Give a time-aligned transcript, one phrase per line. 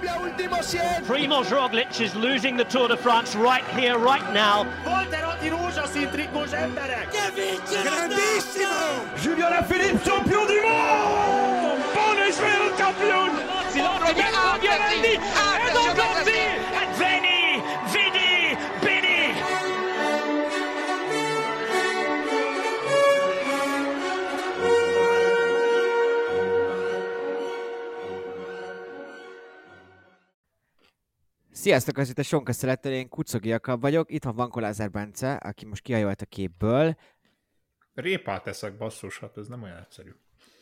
[0.00, 1.04] Cambia último 100.
[1.06, 4.66] Primoz Roglic is losing the Tour de France right here, right now.
[4.84, 7.08] Volterotti rózsaszín trikós emberek!
[7.82, 9.04] Grandissimo!
[9.22, 13.30] Julien Alaphilippe, champion du monde Buon Israel champion
[31.60, 35.32] Sziasztok, ez itt a Sonka Szerettel, én Kucogi Jakab vagyok, itt van Vankó Lázár Bence,
[35.32, 36.96] aki most kihajolt a képből,
[37.94, 40.10] Répát eszek, basszus, hát ez nem olyan egyszerű.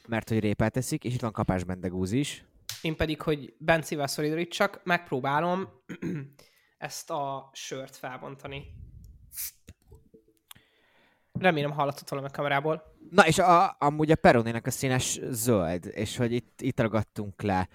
[0.06, 2.44] mert hogy répát teszik, és itt van Kapás Bendegúz is.
[2.82, 5.68] Én pedig, hogy Bencivel szolidorítsak, megpróbálom
[6.78, 8.64] ezt a sört felbontani.
[11.32, 12.82] Remélem hallatott valami a kamerából.
[13.10, 17.68] Na és a, amúgy a Peroninak a színes zöld, és hogy itt, itt ragadtunk le,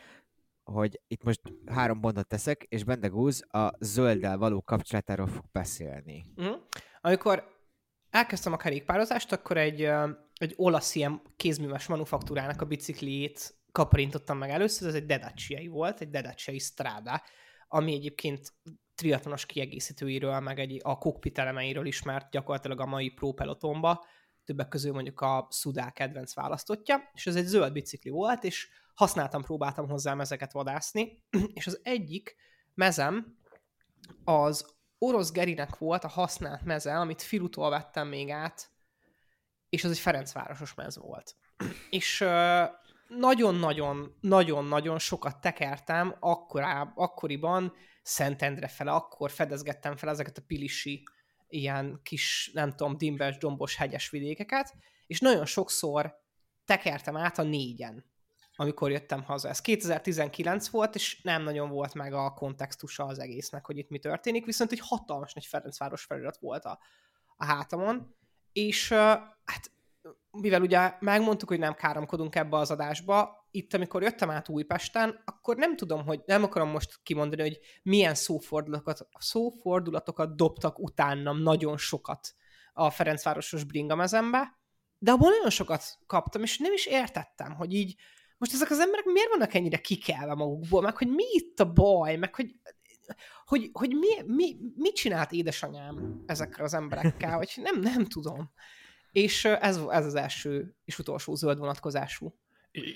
[0.64, 6.26] hogy itt most három bontot teszek, és Bendegúz a zölddel való kapcsolatáról fog beszélni.
[6.36, 6.56] Uh-huh.
[7.02, 7.44] Amikor
[8.10, 9.82] elkezdtem a kerékpározást, akkor egy,
[10.34, 16.10] egy olasz ilyen kézműves manufaktúrának a bicikliét kaparintottam meg először, ez egy Dedaciai volt, egy
[16.10, 17.22] Dedaciai Strada,
[17.68, 18.54] ami egyébként
[18.96, 24.06] triatlonos kiegészítőiről, meg egy, a cockpit elemeiről ismert gyakorlatilag a mai pro pelotonba,
[24.46, 29.42] többek közül mondjuk a Sudá kedvenc választotja, és ez egy zöld bicikli volt, és használtam,
[29.42, 31.24] próbáltam hozzá mezeket vadászni,
[31.60, 32.36] és az egyik
[32.74, 33.38] mezem
[34.24, 38.72] az orosz Gerinek volt a használt meze, amit Filutól vettem még át,
[39.70, 41.36] és az egy Ferencvárosos mez volt.
[41.90, 42.26] És
[43.08, 51.04] nagyon-nagyon-nagyon-nagyon sokat tekertem akkorá, akkoriban Szentendre fele, akkor fedezgettem fel ezeket a pilisi
[51.54, 54.74] ilyen kis, nem tudom, dimbes, dombos, hegyes vidékeket,
[55.08, 56.22] és nagyon sokszor
[56.66, 58.12] tekertem át a négyen,
[58.56, 59.50] amikor jöttem haza.
[59.50, 64.00] Ez 2019 volt, és nem nagyon volt meg a kontextusa az egésznek, hogy itt mi
[64.00, 66.80] történik, viszont egy hatalmas nagy Ferencváros felirat volt a,
[67.36, 68.16] a hátamon,
[68.52, 68.92] és
[69.44, 69.72] hát
[70.32, 75.56] mivel ugye megmondtuk, hogy nem káromkodunk ebbe az adásba, itt amikor jöttem át Újpesten, akkor
[75.56, 82.36] nem tudom, hogy nem akarom most kimondani, hogy milyen szófordulatokat, szófordulatokat dobtak utánam nagyon sokat
[82.74, 84.60] a Ferencvárosos bringamezembe,
[84.98, 87.96] de abból nagyon sokat kaptam, és nem is értettem, hogy így
[88.38, 92.16] most ezek az emberek miért vannak ennyire kikelve magukból, meg hogy mi itt a baj,
[92.16, 92.56] meg hogy
[93.46, 98.52] hogy, hogy mi, mi, mit csinált édesanyám ezekkel az emberekkel, vagy nem, nem tudom.
[99.12, 102.36] És ez, ez az első és utolsó zöld vonatkozású.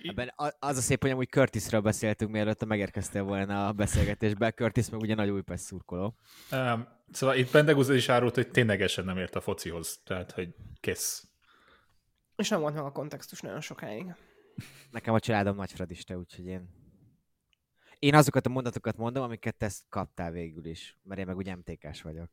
[0.04, 4.52] Ebben az a szép, hogy amúgy Curtisről beszéltünk, mielőtt megérkeztél volna a beszélgetésbe.
[4.52, 6.18] Curtis meg ugye nagy Újpest szurkoló.
[6.52, 11.28] Um, szóval itt Bendegúz is árult, hogy ténylegesen nem ért a focihoz, tehát hogy kész.
[12.36, 14.16] És nem volt meg a kontextus nagyon sokáig.
[14.92, 16.70] Nekem a családom nagy fradista, úgyhogy én...
[18.00, 22.02] Én azokat a mondatokat mondom, amiket te kaptál végül is, mert én meg ugye MTK-s
[22.02, 22.30] vagyok.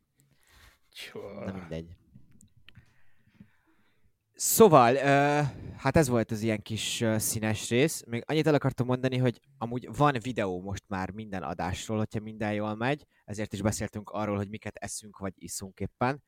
[1.44, 1.96] Na mindegy.
[4.36, 5.00] Szóval, uh,
[5.76, 8.04] hát ez volt az ilyen kis uh, színes rész.
[8.06, 12.52] Még annyit el akartam mondani, hogy amúgy van videó most már minden adásról, hogyha minden
[12.52, 16.22] jól megy, ezért is beszéltünk arról, hogy miket eszünk vagy iszunk éppen.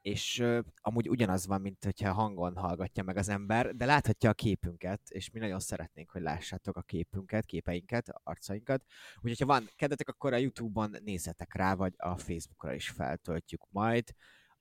[0.00, 4.34] És uh, amúgy ugyanaz van, mint hogyha hangon hallgatja meg az ember, de láthatja a
[4.34, 8.84] képünket, és mi nagyon szeretnénk, hogy lássátok a képünket, képeinket, arcainkat.
[9.16, 14.04] Úgyhogy, ha van kedvetek, akkor a YouTube-on nézzetek rá, vagy a Facebookra is feltöltjük majd.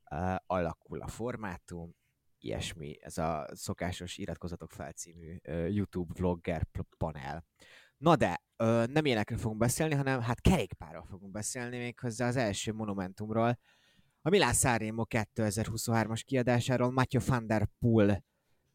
[0.10, 1.96] Uh, alakul a formátum,
[2.44, 6.68] ilyesmi, ez a szokásos iratkozatok fel című uh, YouTube vlogger
[6.98, 7.46] panel.
[7.98, 8.42] Na de,
[8.86, 13.60] nem ilyenekről fogunk beszélni, hanem hát kerékpárral fogunk beszélni méghozzá az első monumentumról,
[14.22, 18.24] a Milán Sanremo 2023-as kiadásáról Mathieu van der Poel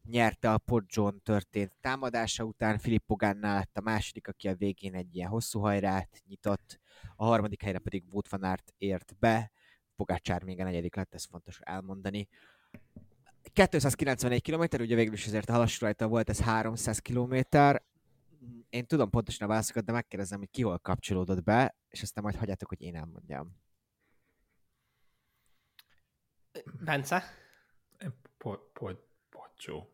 [0.03, 5.15] nyerte a Poggio történt támadása után, Filippo Ganna lett a második, aki a végén egy
[5.15, 6.79] ilyen hosszú hajrát nyitott,
[7.15, 9.51] a harmadik helyre pedig Wout van Aert ért be,
[9.95, 12.27] Pogácsár még a negyedik lett, ez fontos elmondani.
[13.53, 17.35] 291 km, ugye végül is azért a halas rajta volt, ez 300 km.
[18.69, 22.35] Én tudom pontosan a válaszokat, de megkérdezem, hogy ki hol kapcsolódott be, és aztán majd
[22.35, 23.57] hagyjátok, hogy én elmondjam.
[26.79, 27.23] Bence,
[28.37, 29.93] Po- po- Pocsó.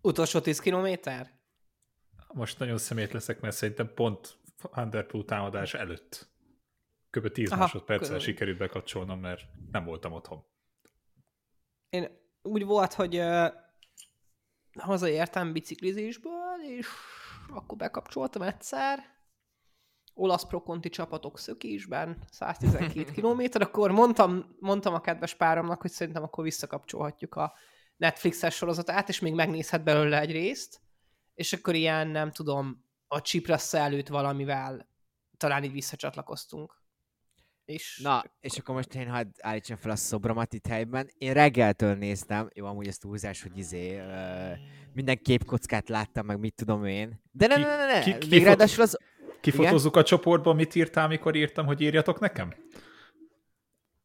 [0.00, 1.40] utolsó 10 kilométer?
[2.34, 4.38] Most nagyon szemét leszek, mert szerintem pont
[4.76, 6.30] Underpool támadás előtt
[7.10, 7.32] kb.
[7.32, 10.44] 10 Aha, másodperccel sikerült bekapcsolnom, mert nem voltam otthon.
[11.88, 13.52] Én úgy volt, hogy uh,
[14.78, 16.86] hazaértem biciklizésből, és
[17.48, 19.12] akkor bekapcsoltam egyszer,
[20.14, 26.44] olasz prokonti csapatok szökésben, 112 km, akkor mondtam, mondtam a kedves páromnak, hogy szerintem akkor
[26.44, 27.52] visszakapcsolhatjuk a
[27.96, 30.80] Netflixes sorozatát, és még megnézhet belőle egy részt,
[31.34, 34.88] és akkor ilyen, nem tudom, a Csiprassa előtt valamivel
[35.36, 36.81] talán így visszacsatlakoztunk.
[37.64, 41.08] És Na, és akkor most én hadd állítsam fel a szobromat itt helyben.
[41.18, 44.04] Én reggeltől néztem, jó, amúgy ez túlzás, hogy izé, uh,
[44.92, 47.20] minden képkockát láttam, meg mit tudom én.
[47.32, 48.98] De ne, Ki- ne, ne, ne, ki- még ráadásul az...
[49.40, 52.54] Kifotózzuk a csoportban, mit írtál, mikor írtam, hogy írjatok nekem?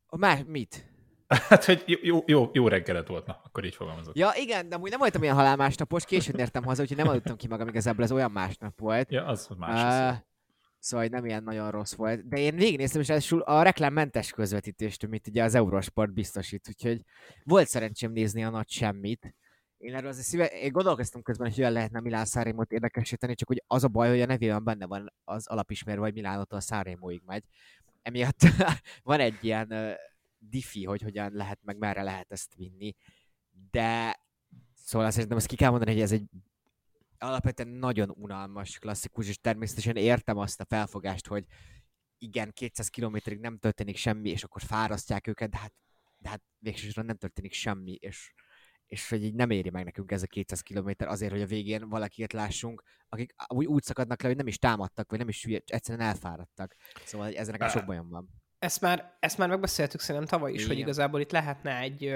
[0.06, 0.86] A más, mit?
[1.28, 4.18] Hát, hogy jó, jó, jó, reggeled volt, na, akkor így fogalmazok.
[4.18, 7.36] Ja, igen, de amúgy nem voltam ilyen halál másnapos, későn értem haza, úgyhogy nem aludtam
[7.36, 9.12] ki magam, igazából ez olyan másnap volt.
[9.12, 10.12] Ja, az más.
[10.14, 10.18] Uh,
[10.80, 12.28] szóval nem ilyen nagyon rossz volt.
[12.28, 17.02] De én végignéztem, és ráadásul a reklámmentes közvetítést, amit ugye az Eurosport biztosít, úgyhogy
[17.44, 19.36] volt szerencsém nézni a nagy semmit.
[19.78, 23.64] Én erről azért szíve, én gondolkoztam közben, hogy olyan lehetne Milán Szárémot érdekesíteni, csak hogy
[23.68, 27.44] az a baj, hogy a nevében benne van az alapismerve, hogy Milánótól Szárémóig megy.
[28.02, 28.40] Emiatt
[29.04, 29.92] van egy ilyen uh,
[30.40, 32.96] diffi, hogy hogyan lehet, meg merre lehet ezt vinni.
[33.72, 34.20] De
[34.74, 36.24] szóval szerintem azt ki kell mondani, hogy ez egy
[37.20, 41.46] alapvetően nagyon unalmas, klasszikus, és természetesen értem azt a felfogást, hogy
[42.18, 45.74] igen, 200 kilométerig nem történik semmi, és akkor fárasztják őket, de hát,
[46.18, 48.34] de hát végsősorban nem történik semmi, és,
[48.86, 51.90] és hogy így nem éri meg nekünk ez a 200 kilométer azért, hogy a végén
[51.90, 55.62] valakiket lássunk, akik úgy, úgy szakadnak le, hogy nem is támadtak, vagy nem is hülye,
[55.66, 56.76] egyszerűen elfáradtak.
[57.06, 58.30] Szóval hogy ezzel nekem sok bajom van.
[58.60, 60.84] ezt már, ezt már megbeszéltük szerintem tavaly is, hogy Igen.
[60.84, 62.16] igazából itt lehetne egy,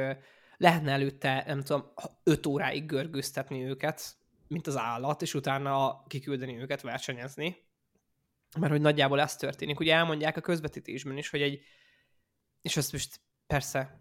[0.58, 1.94] lehetne előtte, nem tudom,
[2.24, 4.21] 5 óráig görgőztetni őket,
[4.52, 7.56] mint az állat, és utána kiküldeni őket versenyezni.
[8.60, 9.80] Mert hogy nagyjából ez történik.
[9.80, 11.62] Ugye elmondják a közvetítésben is, hogy egy,
[12.62, 14.00] és ezt most persze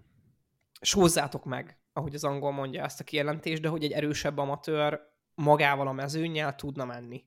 [0.81, 5.01] sózzátok meg, ahogy az angol mondja ezt a kijelentést, de hogy egy erősebb amatőr
[5.35, 7.25] magával a mezőnyel tudna menni.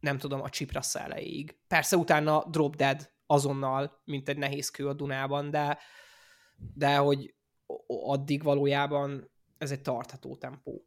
[0.00, 1.58] Nem tudom, a Csiprasz elejéig.
[1.66, 5.78] Persze utána drop dead azonnal, mint egy nehéz kő a Dunában, de,
[6.74, 7.34] de hogy
[7.86, 10.86] addig valójában ez egy tartható tempó.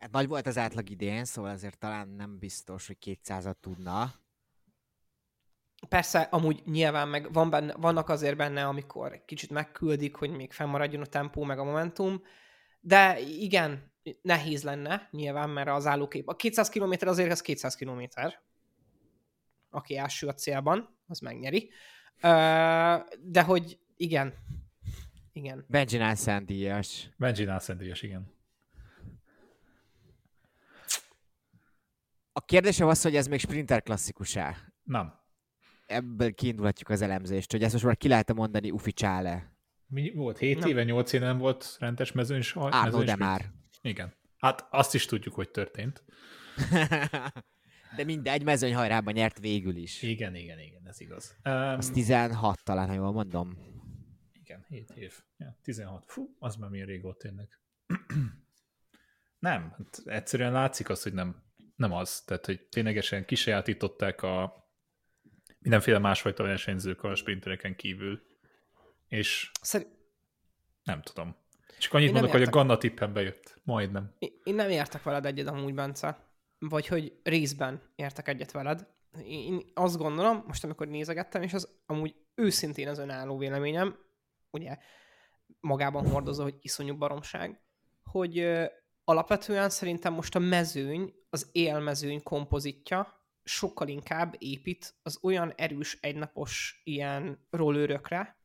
[0.00, 4.14] Hát nagy volt az átlag idén, szóval azért talán nem biztos, hogy 200-at tudna.
[5.88, 10.52] Persze, amúgy nyilván meg van benne, vannak azért benne, amikor egy kicsit megküldik, hogy még
[10.52, 12.22] fennmaradjon a tempó, meg a momentum,
[12.80, 13.92] de igen,
[14.22, 16.28] nehéz lenne nyilván, mert az állókép.
[16.28, 18.02] A 200 km azért az 200 km.
[19.70, 21.70] Aki első a célban, az megnyeri.
[23.20, 24.34] De hogy igen,
[25.32, 25.64] igen.
[25.68, 27.08] Benji Nansen díjas.
[27.16, 28.38] Benji Nászendíjas, igen.
[32.40, 34.72] A kérdésem az, hogy ez még sprinter klasszikus-e?
[34.82, 35.14] Nem.
[35.86, 39.56] Ebből kiindulhatjuk az elemzést, hogy ezt most már ki lehet mondani ufficsále.
[39.86, 40.38] Mi volt?
[40.38, 40.68] 7 Nem.
[40.68, 43.18] éve, 8 éve nem volt rendes mezőny Árnó de mezőnysprint?
[43.18, 43.50] már.
[43.82, 44.14] Igen.
[44.38, 46.04] Hát azt is tudjuk, hogy történt.
[47.96, 50.02] De mindegy, mezőny hajrában nyert végül is.
[50.02, 51.36] Igen, igen, igen, ez igaz.
[51.44, 53.58] Um, Az 16 talán, ha jól mondom.
[54.32, 55.22] igen, 7 év.
[55.36, 56.04] Ja, 16.
[56.06, 57.48] Fú, az már milyen rég volt tényleg.
[59.38, 61.42] nem, hát egyszerűen látszik az, hogy nem,
[61.80, 62.20] nem az.
[62.20, 64.64] Tehát, hogy ténylegesen kisajátították a
[65.58, 68.22] mindenféle másfajta versenyzők a sprintereken kívül.
[69.08, 69.90] És Szerint,
[70.82, 71.36] nem tudom.
[71.78, 72.54] Csak annyit mondok, hogy a értek.
[72.54, 73.60] Ganna tippen bejött.
[73.64, 74.14] Majdnem.
[74.42, 76.28] én nem értek veled egyet amúgy, Bence.
[76.58, 78.86] Vagy hogy részben értek egyet veled.
[79.24, 83.98] Én azt gondolom, most amikor nézegettem, és az amúgy őszintén az önálló véleményem,
[84.50, 84.78] ugye
[85.60, 87.60] magában hordozza, hogy iszonyú baromság,
[88.02, 88.46] hogy
[89.10, 96.80] alapvetően szerintem most a mezőny, az élmezőny kompozitja sokkal inkább épít az olyan erős egynapos
[96.84, 98.36] ilyen rollőrökre,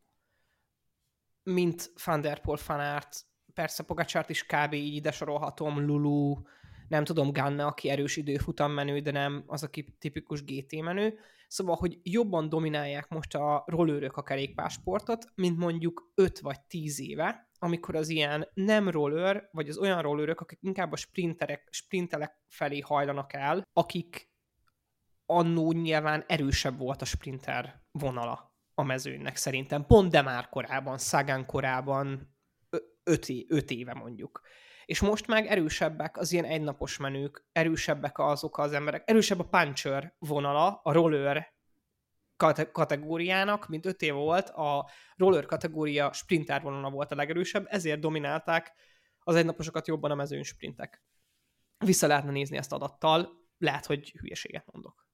[1.43, 4.73] mint Van der Aert, persze Pogacsart is kb.
[4.73, 6.41] így ide sorolhatom, Lulu,
[6.87, 11.19] nem tudom, Ganna, aki erős időfutam menő, de nem az, aki tipikus GT menő.
[11.47, 17.44] Szóval, hogy jobban dominálják most a rollőrök a kerékpársportot, mint mondjuk 5 vagy 10 éve,
[17.59, 22.79] amikor az ilyen nem roller, vagy az olyan rollőrök, akik inkább a sprinterek, sprintelek felé
[22.79, 24.29] hajlanak el, akik
[25.25, 29.85] annó nyilván erősebb volt a sprinter vonala a mezőnynek szerintem.
[29.85, 32.35] Pont de már korában, Sagan korában,
[33.03, 34.41] 5 öt éve mondjuk.
[34.85, 40.15] És most meg erősebbek az ilyen egynapos menők, erősebbek azok az emberek, erősebb a puncher
[40.19, 41.54] vonala, a roller
[42.37, 47.99] kate- kategóriának, mint öt év volt, a roller kategória sprinter vonala volt a legerősebb, ezért
[47.99, 48.73] dominálták
[49.19, 51.03] az egynaposokat jobban a mezőny sprintek.
[51.77, 55.07] Vissza lehetne nézni ezt adattal, lehet, hogy hülyeséget mondok.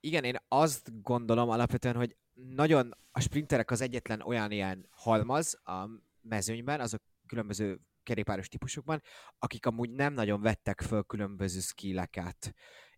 [0.00, 5.88] Igen, én azt gondolom alapvetően, hogy nagyon a sprinterek az egyetlen olyan ilyen halmaz a
[6.20, 9.02] mezőnyben, azok különböző kerékpáros típusokban,
[9.38, 12.54] akik amúgy nem nagyon vettek föl különböző skilleket.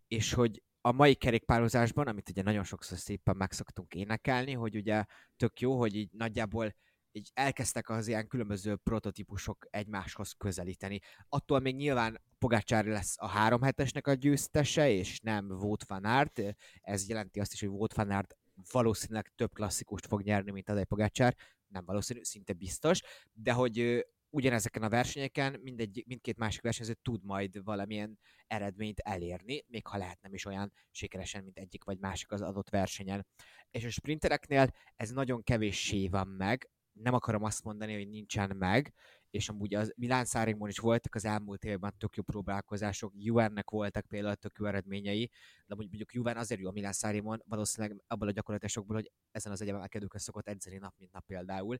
[0.07, 5.59] És hogy a mai kerékpározásban, amit ugye nagyon sokszor szépen megszoktunk énekelni, hogy ugye tök
[5.59, 6.75] jó, hogy így nagyjából
[7.11, 10.99] így elkezdtek az ilyen különböző prototípusok egymáshoz közelíteni.
[11.29, 16.41] Attól még nyilván Pogácsár lesz a három hetesnek a győztese, és nem Wout van Aert.
[16.81, 18.37] Ez jelenti azt is, hogy Wout van Aert
[18.71, 21.35] valószínűleg több klasszikust fog nyerni, mint Tadej Pogácsár.
[21.67, 23.01] Nem valószínű, szinte biztos.
[23.33, 29.87] De hogy ugyanezeken a versenyeken mindegy, mindkét másik versenyző tud majd valamilyen eredményt elérni, még
[29.87, 33.25] ha lehet nem is olyan sikeresen, mint egyik vagy másik az adott versenyen.
[33.71, 38.93] És a sprintereknél ez nagyon kevéssé van meg, nem akarom azt mondani, hogy nincsen meg,
[39.33, 44.05] és amúgy az Milán Szárimon is voltak az elmúlt évben tök jó próbálkozások, Juvennek voltak
[44.05, 45.29] például tök jó eredményei,
[45.65, 49.61] de mondjuk Juven azért jó a Milán Szárimon, valószínűleg abból a gyakorlatásokból, hogy ezen az
[49.61, 51.77] egyemelkedőkön szokott edzeni nap, mint nap például,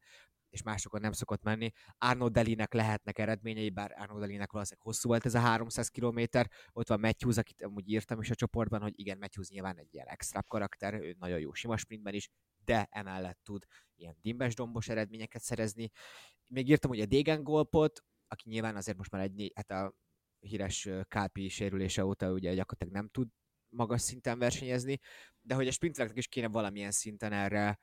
[0.50, 1.72] és másokon nem szokott menni.
[1.98, 6.22] Arno Delinek lehetnek eredményei, bár Arno Delinek valószínűleg hosszú volt ez a 300 km.
[6.72, 10.08] Ott van Matthews, akit amúgy írtam is a csoportban, hogy igen, Matthews nyilván egy ilyen
[10.08, 12.30] extra karakter, ő nagyon jó sima sprintben is,
[12.66, 15.92] de emellett tud ilyen dimbes dombos eredményeket szerezni.
[16.54, 19.94] Még írtam, a Degen Golpot, aki nyilván azért most már egy, hát a
[20.40, 23.28] híres Kálpi sérülése óta ugye gyakorlatilag nem tud
[23.70, 25.00] magas szinten versenyezni,
[25.42, 27.80] de hogy a sprintereknek is kéne valamilyen szinten erre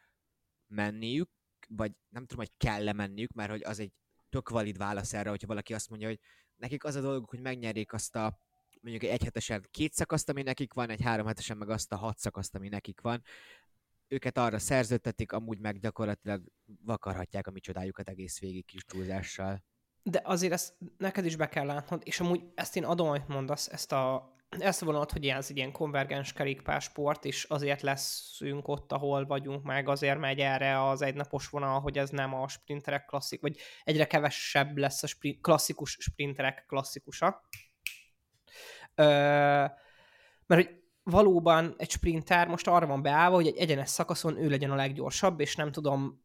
[0.66, 1.30] menniük,
[1.68, 3.92] vagy nem tudom, hogy kell menniük, mert hogy az egy
[4.28, 6.20] tök valid válasz erre, hogyha valaki azt mondja, hogy
[6.56, 8.38] nekik az a dolguk, hogy megnyerjék azt a
[8.80, 12.18] mondjuk egy egyhetesen két szakaszt, ami nekik van, egy három hetesen meg azt a hat
[12.18, 13.22] szakaszt, ami nekik van.
[14.12, 16.42] Őket arra szerződtetik, amúgy meg gyakorlatilag
[16.84, 19.64] vakarhatják a micsodájukat egész végig kis túlzással.
[20.02, 23.68] De azért ezt neked is be kell látnod, és amúgy ezt én adom, amit mondasz,
[23.68, 29.26] ezt a ezt vonat, hogy ez egy ilyen konvergens kerékpársport, és azért leszünk ott, ahol
[29.26, 33.56] vagyunk, meg azért megy erre az egynapos vonal, hogy ez nem a sprinterek klasszik, vagy
[33.84, 37.42] egyre kevesebb lesz a sprint, klasszikus sprinterek klasszikusa.
[38.94, 39.04] Ö,
[40.46, 44.70] mert hogy valóban egy sprinter most arra van beállva, hogy egy egyenes szakaszon ő legyen
[44.70, 46.22] a leggyorsabb, és nem tudom,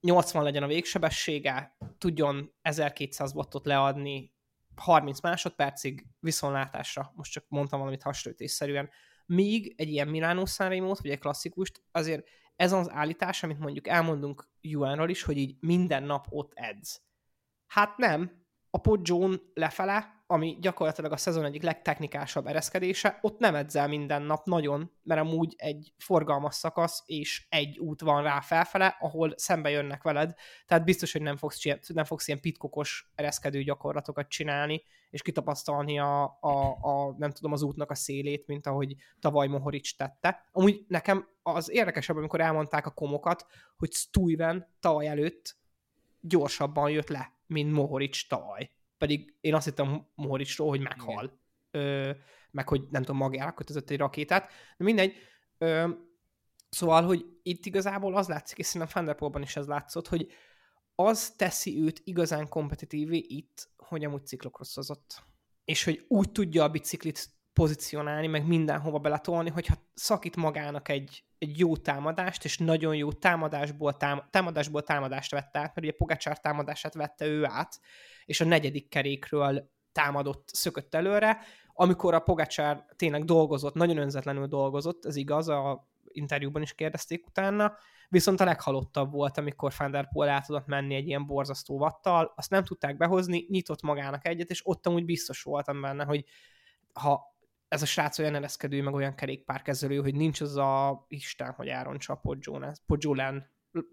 [0.00, 4.34] 80 legyen a végsebessége, tudjon 1200 wattot leadni
[4.76, 8.90] 30 másodpercig viszontlátásra, most csak mondtam valamit hasonlítésszerűen,
[9.26, 14.48] míg egy ilyen Milánó Sanremo-t, vagy egy klasszikust, azért ez az állítás, amit mondjuk elmondunk
[14.60, 17.02] Juanról is, hogy így minden nap ott edz.
[17.66, 23.88] Hát nem, a Poggio lefele ami gyakorlatilag a szezon egyik legtechnikásabb ereszkedése, ott nem edzel
[23.88, 29.32] minden nap nagyon, mert amúgy egy forgalmas szakasz, és egy út van rá felfele, ahol
[29.36, 30.34] szembe jönnek veled,
[30.66, 36.22] tehát biztos, hogy nem fogsz, nem fogsz ilyen pitkokos ereszkedő gyakorlatokat csinálni, és kitapasztalni a,
[36.40, 40.48] a, a, nem tudom, az útnak a szélét, mint ahogy tavaly Mohorics tette.
[40.52, 45.56] Amúgy nekem az érdekesebb, amikor elmondták a komokat, hogy Stuyven tavaly előtt
[46.20, 51.40] gyorsabban jött le, mint Mohorics tavaly pedig én azt hittem Mohoricsról, hogy meghal.
[51.70, 52.10] Ö,
[52.50, 54.52] meg hogy nem tudom, magára kötözött egy rakétát.
[54.76, 55.14] De mindegy.
[55.58, 55.88] Ö,
[56.68, 60.28] szóval, hogy itt igazából az látszik, és szerintem Thunderpolban is ez látszott, hogy
[60.94, 65.22] az teszi őt igazán kompetitívé itt, hogy amúgy ciklokrosszozott.
[65.64, 71.58] És hogy úgy tudja a biciklit pozícionálni, meg mindenhova beletolni, hogyha szakít magának egy, egy
[71.58, 76.94] jó támadást, és nagyon jó támadásból, tám, támadásból támadást vette át, mert ugye Pogacsár támadását
[76.94, 77.80] vette ő át,
[78.24, 81.38] és a negyedik kerékről támadott, szökött előre,
[81.72, 87.76] amikor a Pogacsár tényleg dolgozott, nagyon önzetlenül dolgozott, ez igaz, a interjúban is kérdezték utána,
[88.08, 90.08] viszont a leghalottabb volt, amikor Van der
[90.46, 94.86] tudott menni egy ilyen borzasztó vattal, azt nem tudták behozni, nyitott magának egyet, és ott
[94.86, 96.24] amúgy biztos voltam benne, hogy
[96.92, 97.35] ha
[97.68, 102.12] ez a srác olyan ereszkedő, meg olyan kerékpárkezelő, hogy nincs az a Isten, hogy árontsa
[102.12, 102.58] a Poggio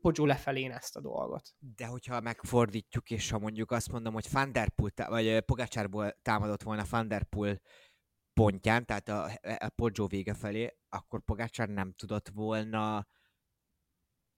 [0.02, 1.56] Poggio lefelén ezt a dolgot.
[1.60, 6.64] De hogyha megfordítjuk, és ha mondjuk azt mondom, hogy Van der Poel, vagy Pogacsárból támadott
[6.64, 7.62] volna Van der Poel
[8.34, 13.08] pontján, tehát a, a Poggio vége felé, akkor Pogacsár nem tudott volna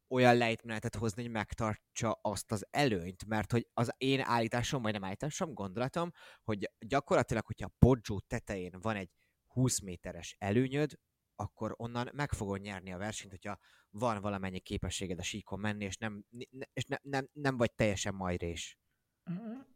[0.08, 5.04] olyan lejtmenetet hozni, hogy megtartsa azt az előnyt, mert hogy az én állításom, vagy nem
[5.04, 6.12] állításom, gondolatom,
[6.44, 9.10] hogy gyakorlatilag, hogyha a Poggio tetején van egy
[9.56, 11.00] 20 méteres előnyöd,
[11.36, 13.60] akkor onnan meg fogod nyerni a versenyt, hogyha
[13.90, 16.26] van valamennyi képességed a síkon menni, és nem,
[16.74, 18.78] és ne, nem, nem vagy teljesen majrés.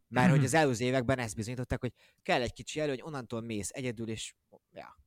[0.08, 4.10] Mert hogy az előző években ezt bizonyították, hogy kell egy kicsi előny, onnantól mész egyedül,
[4.10, 4.36] és
[4.72, 4.98] ja.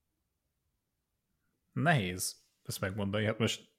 [1.73, 3.25] Nehéz ezt megmondani.
[3.25, 3.71] Hát most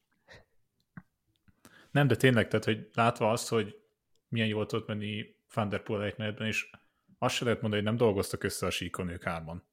[1.91, 3.75] nem, de tényleg, tehát, hogy látva azt, hogy
[4.27, 6.07] milyen jól tudott menni Van der Poel
[6.37, 6.69] és
[7.17, 9.71] azt se lehet mondani, hogy nem dolgoztak össze a síkon ők hárman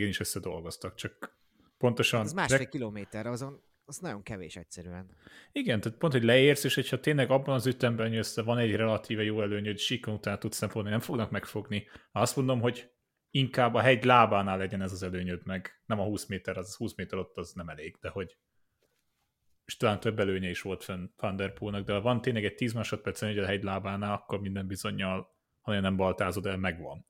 [0.00, 1.36] is összedolgoztak, csak
[1.78, 2.20] pontosan...
[2.20, 2.64] Ez másfél de...
[2.64, 5.16] kilométer, azon az nagyon kevés egyszerűen.
[5.52, 9.22] Igen, tehát pont, hogy leérsz, és hogyha tényleg abban az ütemben jössz, van egy relatíve
[9.22, 11.88] jó előny, hogy síkon után tudsz nem nem fognak megfogni.
[12.12, 12.90] Azt mondom, hogy
[13.30, 16.94] inkább a hegy lábánál legyen ez az előnyöd meg, nem a 20 méter, az 20
[16.94, 18.36] méter ott az nem elég, de hogy
[19.64, 21.52] és talán több előnye is volt fenn Van Der
[21.84, 25.80] de ha van tényleg egy 10 másodpercen egy a hegy lábánál, akkor minden bizonyal, ha
[25.80, 27.06] nem baltázod el, megvan.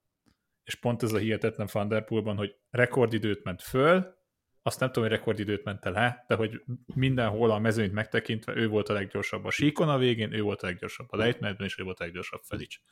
[0.64, 4.21] És pont ez a hihetetlen Van Der Poelban, hogy rekordidőt ment föl,
[4.62, 6.62] azt nem tudom, hogy rekordidőt ment le, de hogy
[6.95, 10.66] mindenhol a mezőnyt megtekintve ő volt a leggyorsabb a síkon a végén, ő volt a
[10.66, 12.83] leggyorsabb a lejtmenetben, és ő volt a leggyorsabb fel is.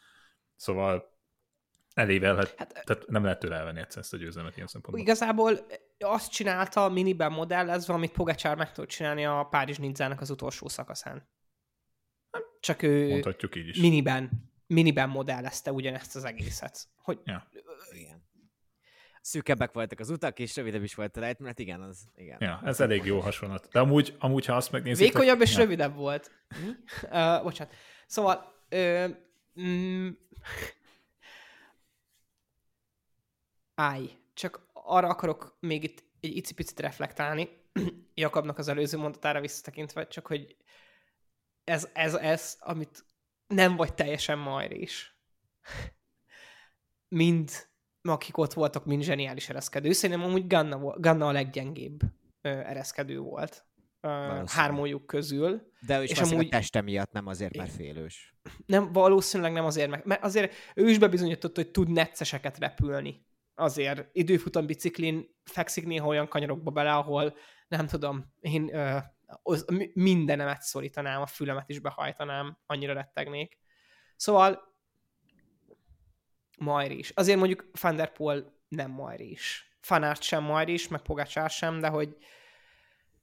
[0.57, 1.19] Szóval
[1.95, 5.05] elével, hát, hát, tehát nem lehet tőle elvenni egyszerűen ezt a győzelmet ilyen szempontból.
[5.05, 5.67] Igazából
[5.99, 10.69] azt csinálta a miniben modellezve, amit Pogacsár meg tud csinálni a Párizs Nidzának az utolsó
[10.69, 11.29] szakaszán.
[12.61, 13.81] Csak ő Mondhatjuk így is.
[13.81, 16.89] miniben, miniben modellezte ugyanezt az egészet.
[16.97, 17.49] Hogy Ja.
[17.93, 18.29] Igen.
[19.21, 22.37] Szűkebbek voltak az utak, és rövidebb is volt a lejtmenet, igen, az, igen.
[22.41, 23.69] Ja, ez elég jó hasonlat.
[23.73, 25.07] De amúgy, amúgy ha azt megnézzük...
[25.07, 25.59] Vékonyabb és ja.
[25.59, 26.31] rövidebb volt.
[26.49, 26.69] Mi?
[27.03, 27.75] Uh, bocsánat.
[28.07, 29.09] Szóval, ö,
[29.61, 30.09] mm,
[33.75, 37.49] állj, csak arra akarok még itt egy icipicit reflektálni,
[38.15, 40.57] Jakabnak az előző mondatára visszatekintve, csak hogy
[41.65, 43.05] ez, ez, ez, amit
[43.51, 45.19] nem vagy teljesen majd is.
[47.09, 47.51] Mind,
[48.03, 49.93] akik ott voltak, mind zseniális ereszkedő.
[49.93, 52.01] Szerintem amúgy Ganna, Ganna a leggyengébb
[52.41, 53.65] ö, ereszkedő volt.
[54.47, 55.73] Hármójuk közül.
[55.87, 56.47] De ő is És amúgy...
[56.47, 58.35] a teste miatt, nem azért, mert félős.
[58.67, 63.27] Nem, valószínűleg nem azért, meg, mert azért ő is bebizonyította, hogy tud necceseket repülni.
[63.55, 67.37] Azért időfutam biciklin fekszik néha olyan kanyarokba bele, ahol
[67.69, 68.99] nem tudom, én ö,
[69.43, 73.59] az, mi- mindenemet szorítanám, a fülemet is behajtanám, annyira rettegnék.
[74.17, 74.69] Szóval
[76.59, 77.11] Majri is.
[77.11, 79.75] Azért mondjuk Van der Poel nem Majri is.
[79.81, 82.17] Fanárt sem Majri is, meg Pogacsár sem, de hogy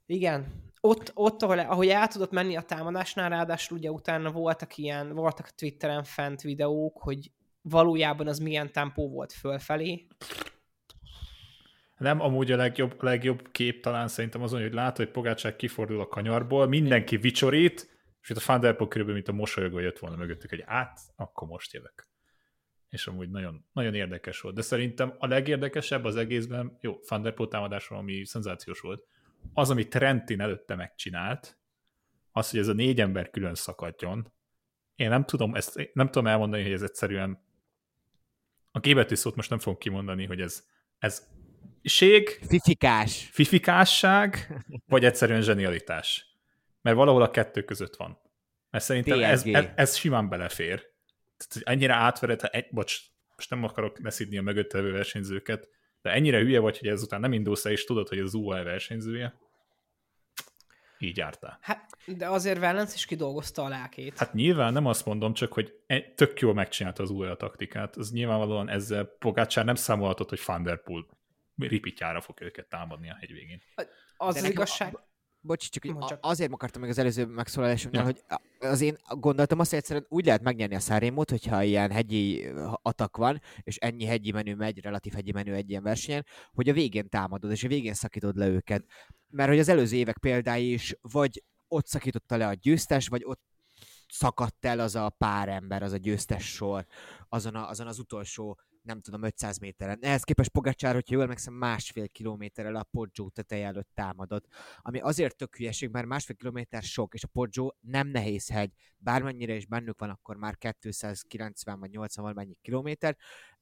[0.06, 5.14] igen, ott, ott ahol, ahogy el tudott menni a támadásnál, ráadásul ugye utána voltak ilyen,
[5.14, 10.08] voltak Twitteren fent videók, hogy valójában az milyen tempó volt fölfelé.
[11.98, 16.08] Nem, amúgy a legjobb, legjobb kép talán szerintem azon, hogy látod, hogy Pogácsák kifordul a
[16.08, 20.16] kanyarból, mindenki vicsorít, és itt a Van der Poel körülbelül, mint a mosolyogó jött volna
[20.16, 22.08] mögöttük, hogy át, akkor most jövök.
[22.90, 24.56] És amúgy nagyon, nagyon érdekes volt.
[24.56, 27.34] De szerintem a legérdekesebb az egészben, jó, Van der
[27.90, 29.06] ami szenzációs volt,
[29.54, 31.58] az, amit Trentin előtte megcsinált,
[32.32, 34.32] az, hogy ez a négy ember külön szakadjon,
[34.96, 37.46] én nem tudom, ezt nem tudom elmondani, hogy ez egyszerűen
[38.72, 40.68] a G szót most nem fogom kimondani, hogy ez,
[41.00, 41.28] ez
[41.88, 43.30] ség, Fifikás.
[43.32, 44.54] fifikásság,
[44.88, 46.26] vagy egyszerűen zsenialitás.
[46.82, 48.20] Mert valahol a kettő között van.
[48.70, 50.86] Mert szerintem ez, ez, ez simán belefér.
[51.38, 53.00] Tehát, hogy átvered, ha egy, bocs,
[53.36, 55.70] most nem akarok leszidni a mögött levő versenyzőket,
[56.02, 59.34] de ennyire hülye vagy, hogy ezután nem indulsz el, és tudod, hogy az UAE versenyzője.
[61.00, 61.58] Így jártál.
[61.62, 64.18] Hát, de azért Valence is kidolgozta a lelkét.
[64.18, 67.96] Hát nyilván nem azt mondom, csak hogy e- tök jól megcsinálta az UAE taktikát.
[67.96, 71.06] Az nyilvánvalóan ezzel Pogácsár nem számolhatott, hogy Van der Poel
[71.58, 73.62] ripityára fog őket támadni a hegy végén.
[74.18, 74.96] az az igazság...
[74.96, 75.06] a-
[75.40, 76.20] Bocs, csak, Mondd a- csak.
[76.22, 78.12] azért akartam meg az előző megszólalásomnál, Ja.
[78.12, 78.24] hogy
[78.70, 82.48] az én gondoltam azt, hogy egyszerűen úgy lehet megnyerni a szárémot, hogyha ilyen hegyi
[82.82, 86.74] atak van, és ennyi hegyi menü megy, relatív hegyi menü egy ilyen versenyen, hogy a
[86.74, 88.86] végén támadod, és a végén szakítod le őket.
[89.28, 93.42] Mert hogy az előző évek példái is, vagy ott szakította le a győztes, vagy ott
[94.08, 96.86] szakadt el az a pár ember, az a győztes sor,
[97.30, 99.98] azon, a, azon az utolsó, nem tudom, 500 méteren.
[100.02, 104.46] Ehhez képest Pogacsár, hogyha jól emlékszem, másfél kilométerrel a Poggio teteje előtt támadott.
[104.78, 108.72] Ami azért tök hülyeség, mert másfél kilométer sok, és a Poggio nem nehéz hegy.
[108.98, 113.18] Bármennyire is bennük van, akkor már 290 vagy 80 valamennyi kilométer,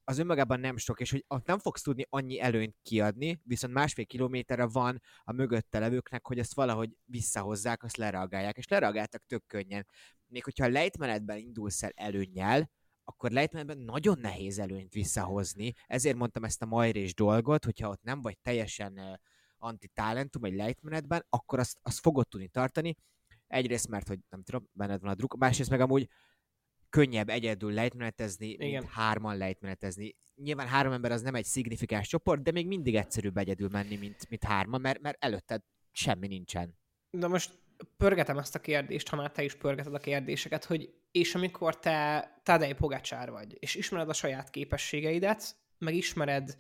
[0.08, 4.06] az önmagában nem sok, és hogy ott nem fogsz tudni annyi előnyt kiadni, viszont másfél
[4.06, 9.88] kilométerre van a mögötte levőknek, hogy ezt valahogy visszahozzák, azt lereagálják, és lereagáltak tök könnyen.
[10.28, 12.70] Még hogyha a lejtmenetben indulsz el előnnyel,
[13.06, 15.74] akkor lejtmenetben nagyon nehéz előnyt visszahozni.
[15.88, 19.20] Ezért mondtam ezt a majrés dolgot, hogyha ott nem vagy teljesen
[19.58, 22.96] anti-talentum egy lejtmenetben, akkor azt, azt fogod tudni tartani.
[23.48, 26.10] Egyrészt, mert hogy nem tudom, benned van a druk, másrészt meg amúgy
[26.90, 28.88] könnyebb egyedül lejtmenetezni, mint Igen.
[28.88, 30.16] hárman lejtmenetezni.
[30.36, 34.30] Nyilván három ember az nem egy szignifikáns csoport, de még mindig egyszerűbb egyedül menni, mint,
[34.30, 36.78] mint hárman, mert, mert előtted semmi nincsen.
[37.10, 37.60] De most
[37.98, 42.30] pörgetem ezt a kérdést, ha már te is pörgeted a kérdéseket, hogy és amikor te
[42.44, 46.56] Tadej Pogacsár vagy, és ismered a saját képességeidet, meg ismered,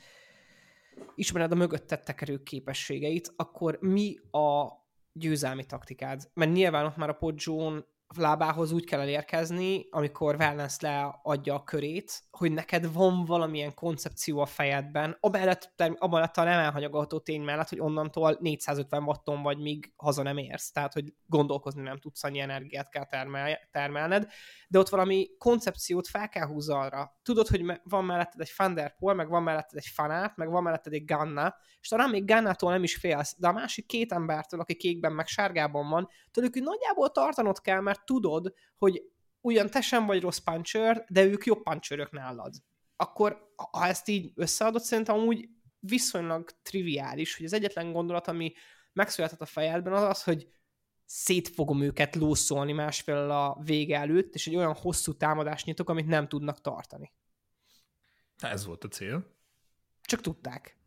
[1.15, 4.67] ismered a mögötted tekerő képességeit, akkor mi a
[5.13, 6.29] győzelmi taktikád?
[6.33, 7.81] Mert nyilván ott már a Poggio
[8.15, 14.45] lábához úgy kell elérkezni, amikor Wellens leadja a körét, hogy neked van valamilyen koncepció a
[14.45, 20.23] fejedben, amellett, amellett a nem elhanyagolható tény mellett, hogy onnantól 450 watton vagy, míg haza
[20.23, 20.71] nem érsz.
[20.71, 24.27] Tehát, hogy gondolkozni nem tudsz, annyi energiát kell termel, termelned,
[24.67, 27.19] de ott valami koncepciót fel kell húzni arra.
[27.23, 31.05] Tudod, hogy van melletted egy Thunderpool, meg van melletted egy Fanát, meg van melletted egy
[31.05, 35.11] Ganna, és talán még Gannától nem is félsz, de a másik két embertől, aki kékben
[35.11, 39.03] meg sárgában van, tőlük nagyjából tartanod kell, mert tudod, hogy
[39.41, 42.53] ugyan te sem vagy rossz puncher, de ők jobb puncherök nálad.
[42.95, 48.53] Akkor, ha ezt így összeadod, szerintem amúgy viszonylag triviális, hogy az egyetlen gondolat, ami
[48.93, 50.47] megszületett a fejedben, az az, hogy
[51.05, 56.07] szét fogom őket lószolni másfél a vége előtt, és egy olyan hosszú támadást nyitok, amit
[56.07, 57.13] nem tudnak tartani.
[58.37, 59.35] Ez volt a cél.
[60.01, 60.77] Csak tudták.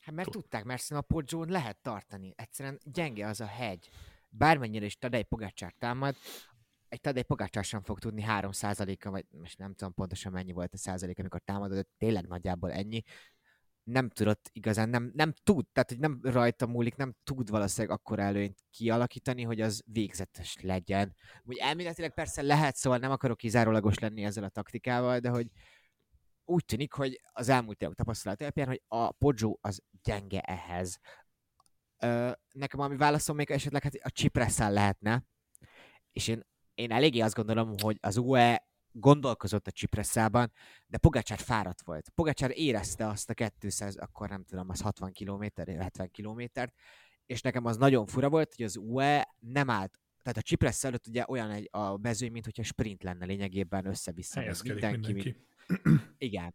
[0.00, 2.32] Hát mert tudták, mert a Podzsón lehet tartani.
[2.36, 3.88] Egyszerűen gyenge az a hegy.
[4.28, 6.16] Bármennyire is Tadej Pogácsár támad,
[6.88, 10.76] egy Tadej Pogácsár sem fog tudni 3%-a, vagy most nem tudom pontosan mennyi volt a
[10.76, 13.02] százalék, amikor támadott, tényleg nagyjából ennyi,
[13.88, 18.18] nem tudott igazán, nem, nem tud, tehát hogy nem rajta múlik, nem tud valószínűleg akkor
[18.18, 21.14] előnyt kialakítani, hogy az végzetes legyen.
[21.44, 25.50] Úgy elméletileg persze lehet, szóval nem akarok kizárólagos lenni ezzel a taktikával, de hogy
[26.44, 30.98] úgy tűnik, hogy az elmúlt évek tapasztalat alapján, hogy a Podzsó az gyenge ehhez.
[31.98, 35.24] Ö, nekem ami válaszom még esetleg hát a Csipresszel lehetne,
[36.12, 36.46] és én,
[36.78, 40.52] én eléggé azt gondolom, hogy az UE gondolkozott a Csipresszában,
[40.86, 42.08] de Pogácsár fáradt volt.
[42.14, 46.74] Pogácsár érezte azt a 200, akkor nem tudom, az 60 km, 70 kilométert,
[47.26, 51.06] és nekem az nagyon fura volt, hogy az UE nem állt tehát a Csipressz előtt
[51.06, 54.40] ugye olyan egy, a mezőny, mint hogyha sprint lenne lényegében össze-vissza.
[54.62, 55.12] Mindenki.
[55.12, 55.46] mindenki.
[56.18, 56.54] Igen.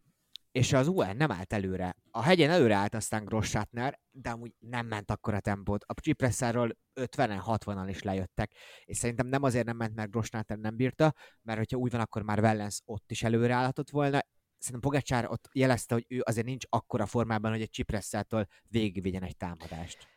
[0.54, 1.96] És az UE nem állt előre.
[2.10, 5.84] A hegyen előre állt aztán Grossátner, de amúgy nem ment akkor a tempót.
[5.86, 8.52] A Csipresszáról 50-en, 60-an is lejöttek.
[8.84, 12.22] És szerintem nem azért nem ment, mert Grossátner nem bírta, mert hogyha úgy van, akkor
[12.22, 14.20] már Wellens ott is előre állhatott volna.
[14.58, 19.36] Szerintem Pogacsár ott jelezte, hogy ő azért nincs akkora formában, hogy egy Csipresszától végigvigyen egy
[19.36, 20.13] támadást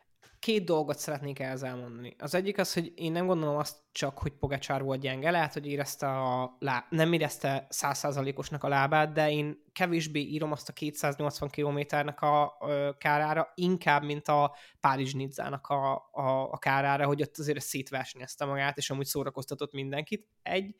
[0.47, 2.15] két dolgot szeretnék ehhez elmondani.
[2.19, 5.67] Az egyik az, hogy én nem gondolom azt csak, hogy Pogacsár volt gyenge, lehet, hogy
[5.67, 6.87] érezte a lá...
[6.89, 12.57] nem érezte százszázalékosnak a lábát, de én kevésbé írom azt a 280 kilométernek a
[12.97, 18.77] kárára, inkább, mint a Párizs Nidzának a, a, a kárára, hogy ott azért szétversenyezte magát,
[18.77, 20.27] és amúgy szórakoztatott mindenkit.
[20.41, 20.75] Egy.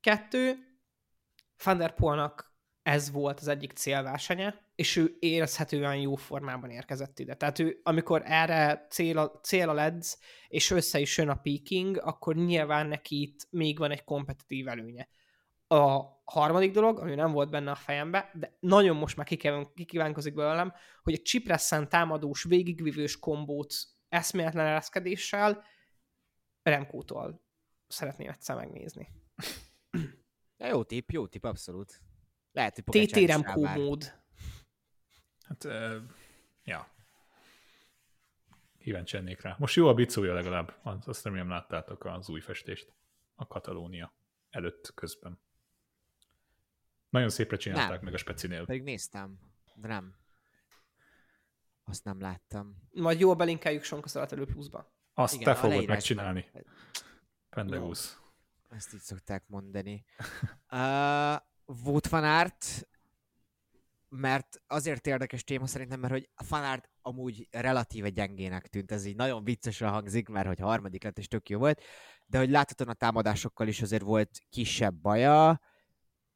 [0.00, 0.56] Kettő,
[1.64, 2.34] Van
[2.82, 7.34] ez volt az egyik célversenye, és ő érezhetően jó formában érkezett ide.
[7.34, 12.00] Tehát ő, amikor erre cél a, cél a ledz, és össze is jön a peaking,
[12.02, 15.08] akkor nyilván neki itt még van egy kompetitív előnye.
[15.66, 19.26] A harmadik dolog, ami nem volt benne a fejembe, de nagyon most már
[19.74, 23.74] kikívánkozik belőlem, hogy a Csipresszen támadós, végigvívős kombót
[24.08, 25.64] eszméletlen ereszkedéssel
[26.62, 27.44] Remkótól
[27.88, 29.08] szeretném egyszer megnézni.
[30.56, 32.00] Ja, jó tip, jó tip, abszolút.
[32.52, 34.23] Lehet, hogy TTRM mód.
[35.48, 36.02] Hát, uh,
[36.64, 36.88] ja.
[38.78, 39.56] Kíváncsi ennék rá.
[39.58, 40.76] Most jó a bicója legalább.
[40.82, 42.92] Azt remélem láttátok az új festést.
[43.34, 44.12] A Katalónia
[44.50, 45.40] előtt közben.
[47.08, 48.04] Nagyon szépre csinálták nem.
[48.04, 48.64] meg a specinél.
[48.64, 49.38] Pedig néztem,
[49.74, 50.14] de nem.
[51.84, 52.76] Azt nem láttam.
[52.92, 54.92] Majd jól belinkeljük Sonka elő pluszba.
[55.14, 56.50] Azt Igen, te fogod megcsinálni.
[57.50, 58.20] Pendegusz.
[58.70, 60.04] Ezt így szokták mondani.
[60.70, 62.88] uh, volt fanart,
[64.16, 69.44] mert azért érdekes téma szerintem, mert hogy fanart amúgy relatíve gyengének tűnt, ez így nagyon
[69.44, 71.82] viccesen hangzik, mert hogy harmadik lett és tök jó volt,
[72.26, 75.60] de hogy láthatóan a támadásokkal is azért volt kisebb baja,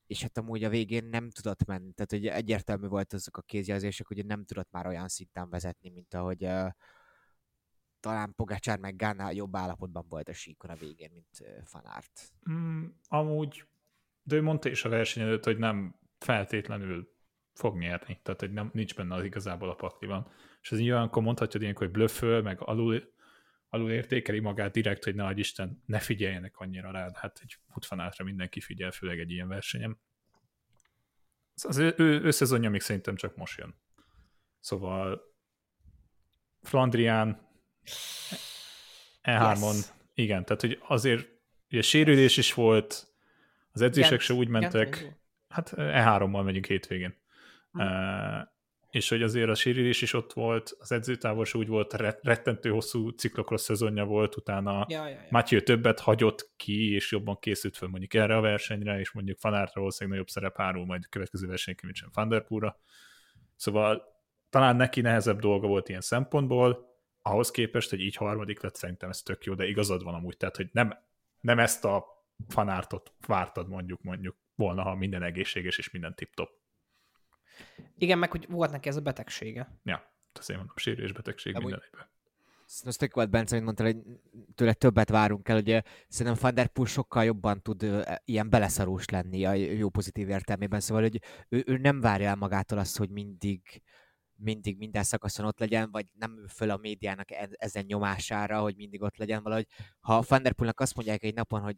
[0.07, 4.07] és hát amúgy a végén nem tudott menni, tehát hogy egyértelmű volt azok a kézjelzések,
[4.07, 6.69] hogy nem tudott már olyan szinten vezetni, mint ahogy uh,
[8.01, 12.33] talán Pogácsár meg Gána jobb állapotban volt a síkon a végén, mint uh, Fanárt.
[12.51, 13.67] Mm, amúgy
[14.23, 17.17] de ő mondta is a verseny előtt, hogy nem feltétlenül
[17.59, 20.31] fog nyerni, tehát hogy nem, nincs benne az igazából a pakliban.
[20.63, 23.13] És ez olyankor mondhatja ilyenkor, hogy blöfföl, meg alul,
[23.69, 27.17] alul értékeli magát direkt, hogy nagy Isten, ne figyeljenek annyira rád.
[27.17, 29.99] Hát egy futfanátra mindenki figyel, főleg egy ilyen versenyem.
[31.63, 33.75] Az ő, ő, ő szezonja még szerintem csak most jön.
[34.61, 35.21] Szóval
[36.63, 37.49] Flandrián
[39.23, 39.93] E3-on, yes.
[40.15, 41.29] igen, tehát hogy azért
[41.71, 43.07] ugye sérülés is volt,
[43.73, 47.27] az edzések Gent, se úgy mentek, Gent, hát E3-mal megyünk hétvégén.
[48.91, 53.09] És hogy azért a sérülés is ott volt, az edzőtávol se úgy volt, rettentő hosszú
[53.09, 55.27] ciklokros szezonja volt, utána ja, ja, ja.
[55.31, 59.81] Mathieu többet hagyott ki, és jobban készült fel mondjuk erre a versenyre, és mondjuk Fanártra
[59.81, 62.81] valószínűleg nagyobb szerep hárul majd a következő versenyeken, mint sem Vanderpoolra.
[63.57, 64.03] Szóval
[64.51, 66.87] talán neki nehezebb dolga volt ilyen szempontból,
[67.23, 70.57] ahhoz képest, hogy így harmadik lett, szerintem ez tök jó, de igazad van amúgy, tehát
[70.57, 71.07] hogy nem
[71.41, 72.05] nem ezt a
[72.49, 76.51] fanártot vártad mondjuk, mondjuk volna, ha minden egészséges és minden tip-top.
[77.99, 79.81] Igen, meg hogy volt neki ez a betegsége.
[79.85, 82.07] Ja, azért mondom, sérülésbetegség Amúgy- minden egyben.
[82.71, 84.03] Szerintem az tök volt, Bence, mint mondtad, hogy
[84.55, 89.09] tőle többet várunk el, ugye szerintem Van Der Poel sokkal jobban tud ö, ilyen beleszarós
[89.09, 93.11] lenni a jó pozitív értelmében, szóval hogy ő, ő nem várja el magától azt, hogy
[93.11, 93.83] mindig
[94.41, 98.77] mindig minden szakaszon ott legyen, vagy nem ül föl a médiának e- ezen nyomására, hogy
[98.77, 99.67] mindig ott legyen valahogy.
[100.01, 101.77] Ha Van Der Poelnak azt mondják egy napon, hogy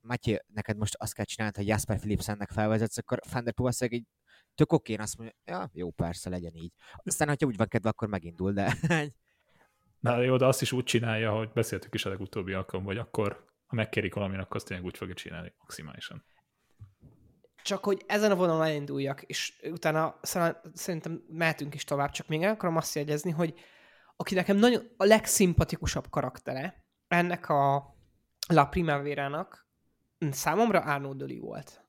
[0.00, 3.82] Matyi, neked most azt kell csinálnod, hogy Jasper Philipsennek felvezetsz, akkor Van Der Poel azt
[3.82, 4.04] egy
[4.60, 6.72] tök okén azt mondja, ja, jó, persze, legyen így.
[7.04, 8.76] Aztán, hogyha úgy van kedve, akkor megindul, de
[10.00, 13.44] Na jó, de azt is úgy csinálja, hogy beszéltük is a legutóbbi alkalommal, hogy akkor,
[13.66, 16.24] ha megkérik valamin, akkor azt tényleg úgy fogja csinálni maximálisan.
[17.62, 20.18] Csak hogy ezen a vonalon elinduljak, és utána
[20.72, 23.54] szerintem mehetünk is tovább, csak még el akarom azt jegyezni, hogy
[24.16, 27.94] aki nekem nagyon a legszimpatikusabb karaktere ennek a
[28.48, 29.68] La Primavera-nak
[30.30, 31.84] számomra Arnaud Doli volt.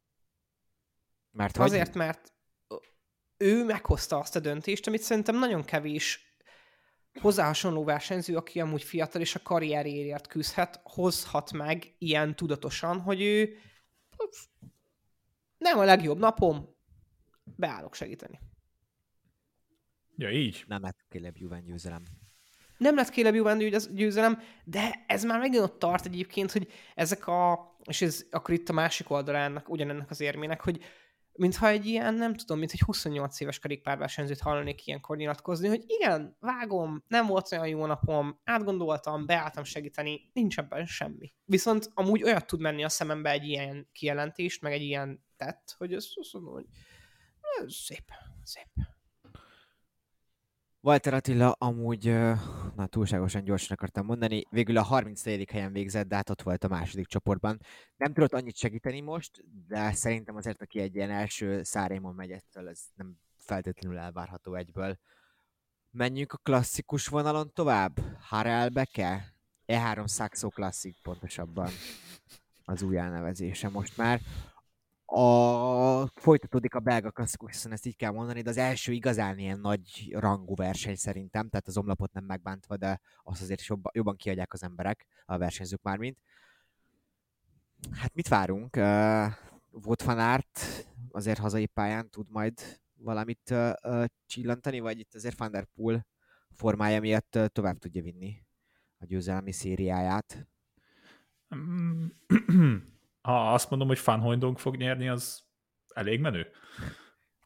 [1.31, 1.65] mert hogy...
[1.65, 2.33] Azért, mert
[3.41, 6.35] ő meghozta azt a döntést, amit szerintem nagyon kevés
[7.19, 13.21] hozzá hasonló versenyző, aki amúgy fiatal és a karrierért küzdhet, hozhat meg ilyen tudatosan, hogy
[13.21, 13.57] ő
[15.57, 16.75] nem a legjobb napom,
[17.55, 18.39] beállok segíteni.
[20.15, 20.63] Ja, így?
[20.67, 22.03] nem lett Caleb Juven győzelem.
[22.77, 27.27] Nem lett Caleb Juven győz- győzelem, de ez már megint ott tart egyébként, hogy ezek
[27.27, 30.83] a, és ez akkor itt a másik oldalának, ugyanennek az érmének, hogy
[31.41, 36.37] mintha egy ilyen, nem tudom, mint egy 28 éves kerékpárversenyzőt hallanék ilyenkor nyilatkozni, hogy igen,
[36.39, 41.33] vágom, nem volt olyan jó napom, átgondoltam, beálltam segíteni, nincs ebben semmi.
[41.45, 45.93] Viszont amúgy olyat tud menni a szemembe egy ilyen kijelentést, meg egy ilyen tett, hogy
[45.93, 46.65] azt mondom, hogy
[47.67, 48.11] szép,
[48.43, 48.67] szép.
[50.83, 52.05] Walter Attila amúgy,
[52.75, 55.49] na túlságosan gyorsan akartam mondani, végül a 34.
[55.49, 57.59] helyen végzett, de hát ott volt a második csoportban.
[57.97, 62.69] Nem tudott annyit segíteni most, de szerintem azért, aki egy ilyen első Szárémon megy ettől,
[62.69, 64.97] ez nem feltétlenül elvárható egyből.
[65.91, 67.99] Menjünk a klasszikus vonalon tovább.
[68.19, 69.33] Harelbeke?
[69.67, 71.69] E3 Saxo Classic pontosabban
[72.65, 74.21] az új elnevezése most már.
[75.13, 76.07] A...
[76.07, 80.15] Folytatódik a belga klasszikus, hiszen ezt így kell mondani, de az első igazán ilyen nagy
[80.19, 84.53] rangú verseny szerintem, tehát az omlapot nem megbántva, de azt azért is jobban, jobban kiadják
[84.53, 86.17] az emberek, a versenyzők mármint.
[87.91, 88.75] Hát mit várunk?
[88.75, 89.25] Uh,
[89.69, 90.59] Volt van Aert
[91.11, 96.07] azért hazai pályán tud majd valamit uh, uh, csillantani, vagy itt azért Van Der Poel
[96.51, 98.45] formája miatt uh, tovább tudja vinni
[98.97, 100.47] a győzelmi szériáját.
[103.21, 105.43] Ha azt mondom, hogy Fanhojdong fog nyerni, az
[105.93, 106.47] elég menő.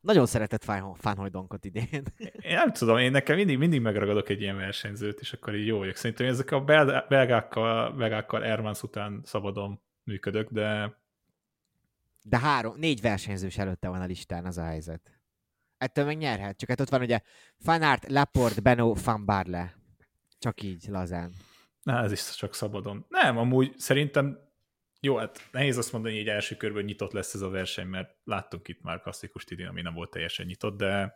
[0.02, 0.64] Nagyon szeretett
[0.98, 2.04] Fanhoidonkot idén.
[2.18, 5.78] Én nem tudom, én nekem mindig, mindig megragadok egy ilyen versenyzőt, és akkor így jó
[5.78, 5.96] vagyok.
[5.96, 10.98] Szerintem ezek a bel- belgákkal, belgákkal Ermans után szabadon működök, de
[12.24, 15.12] De három, négy versenyzős előtte van a listán, az a helyzet.
[15.78, 17.20] Ettől meg nyerhet, csak hát ott van ugye
[17.60, 19.76] Fanart, Laporte, Beno, Van Barle.
[20.40, 21.32] Csak így, lazán.
[21.84, 23.06] na, ez is csak szabadon.
[23.10, 24.40] Nem, amúgy szerintem
[25.06, 28.15] jó, hát nehéz azt mondani, hogy egy első körben nyitott lesz ez a verseny, mert
[28.24, 31.13] láttunk itt már klasszikus idén, ami nem volt teljesen nyitott, de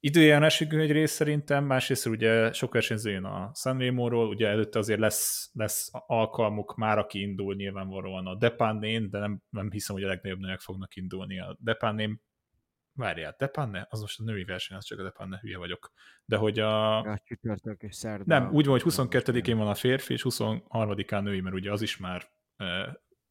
[0.00, 5.50] időjárásünkű egy rész szerintem, másrészt ugye sok versenyző jön a Sanremo-ról, ugye előtte azért lesz,
[5.52, 10.38] lesz alkalmuk már, aki indul nyilvánvalóan a Depannén, de nem, nem hiszem, hogy a legnagyobb
[10.38, 12.22] nőek fognak indulni a Depannén.
[12.92, 13.86] Várjál, Depanne?
[13.90, 15.92] Az most a női verseny, az csak a Depanne, hülye vagyok.
[16.24, 16.98] De hogy a...
[16.98, 18.24] A csütörtök és szerda.
[18.26, 21.96] Nem, úgy van, hogy 22-én van a férfi, és 23-án női, mert ugye az is
[21.96, 22.66] már uh,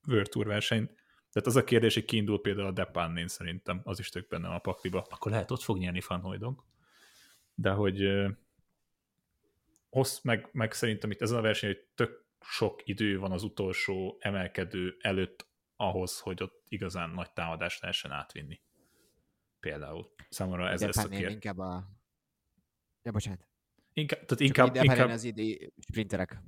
[0.08, 0.86] World Tour verseny.
[1.32, 4.60] Tehát az a kérdés, hogy kiindul például a Depannén szerintem, az is tök benne a
[4.60, 5.06] pakliba.
[5.10, 6.64] Akkor lehet ott fog nyerni Van Hooydonk.
[7.54, 8.32] De hogy uh,
[9.90, 14.18] hossz, meg, meg szerintem itt ez a verseny, hogy tök sok idő van az utolsó
[14.20, 18.62] emelkedő előtt ahhoz, hogy ott igazán nagy támadást lehessen átvinni.
[19.60, 20.14] Például.
[20.30, 21.32] Számomra ez lesz a kérdés.
[21.32, 21.90] inkább a...
[23.02, 23.48] Ja, bocsánat.
[23.94, 25.10] Inkább, tehát Inkább, inkább, inkább...
[25.10, 26.42] az idei sprinterek.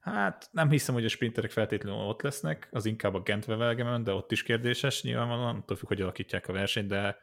[0.00, 4.12] Hát nem hiszem, hogy a sprinterek feltétlenül ott lesznek, az inkább a gent Wevelgemen, de
[4.12, 7.16] ott is kérdéses nyilvánvalóan, attól függ, hogy alakítják a versenyt, de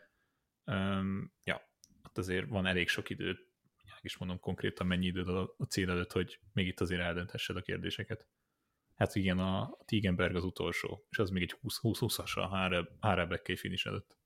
[0.65, 1.61] um, ja,
[2.03, 3.47] ott azért van elég sok idő,
[4.07, 7.61] is mondom konkrétan mennyi időd a, a cél előtt, hogy még itt azért eldönthessed a
[7.61, 8.27] kérdéseket.
[8.95, 12.57] Hát igen, a Tigenberg az utolsó, és az még egy 20-20-as a
[12.99, 14.16] Hárebekké finish előtt.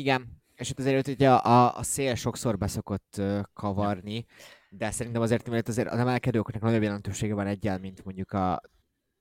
[0.00, 4.26] Igen, és itt azért ugye a, a, a szél sokszor beszokott kavarni,
[4.68, 8.60] de szerintem azért, mert azért az emelkedőknek nagyobb jelentősége van egyel, mint mondjuk a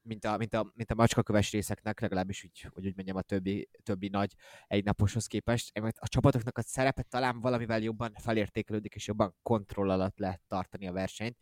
[0.02, 3.70] mint a, mint a, mint a macskaköves részeknek, legalábbis úgy, hogy úgy mondjam, a többi,
[3.84, 4.34] többi nagy
[4.68, 5.78] egynaposhoz képest.
[5.80, 10.92] A csapatoknak a szerepe talán valamivel jobban felértékelődik, és jobban kontroll alatt lehet tartani a
[10.92, 11.38] versenyt,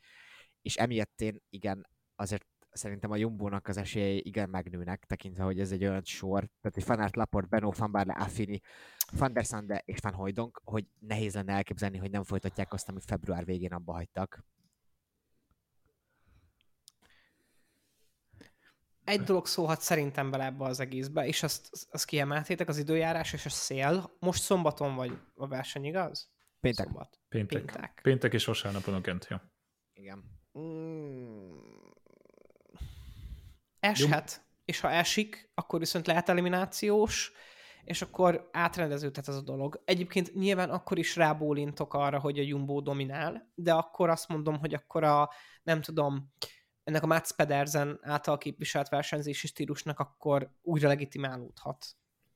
[0.62, 2.46] és emiatt én igen, azért
[2.78, 6.84] szerintem a Jumbo-nak az esélyei igen megnőnek, tekintve, hogy ez egy olyan sor, tehát hogy
[6.84, 8.60] Fanart, Laport, Benó, Van Barle, Affini,
[9.12, 13.06] Van der Sande és Van Hojdonk, hogy nehéz lenne elképzelni, hogy nem folytatják azt, amit
[13.06, 14.46] február végén abba hagytak.
[19.04, 23.46] Egy dolog szólhat szerintem bele ebbe az egészbe, és azt, azt kiemeltétek, az időjárás és
[23.46, 24.16] a szél.
[24.20, 26.32] Most szombaton vagy a verseny, igaz?
[26.60, 26.86] Péntek.
[26.86, 27.20] Szombat.
[27.30, 27.62] Péntek.
[27.62, 28.00] Péntek.
[28.04, 29.52] Péntek és vasárnapon a Gent, ja.
[29.94, 30.24] Igen.
[30.60, 31.58] Mm.
[33.80, 37.32] Eshet, és ha esik, akkor viszont lehet eliminációs,
[37.88, 39.82] és akkor átrendeződhet ez a dolog.
[39.86, 44.74] Egyébként nyilván akkor is rábólintok arra, hogy a Jumbo dominál, de akkor azt mondom, hogy
[44.74, 45.30] akkor a,
[45.64, 46.34] nem tudom,
[46.84, 51.86] ennek a Mats Pedersen által képviselt versenyzési stílusnak akkor újra legitimálódhat.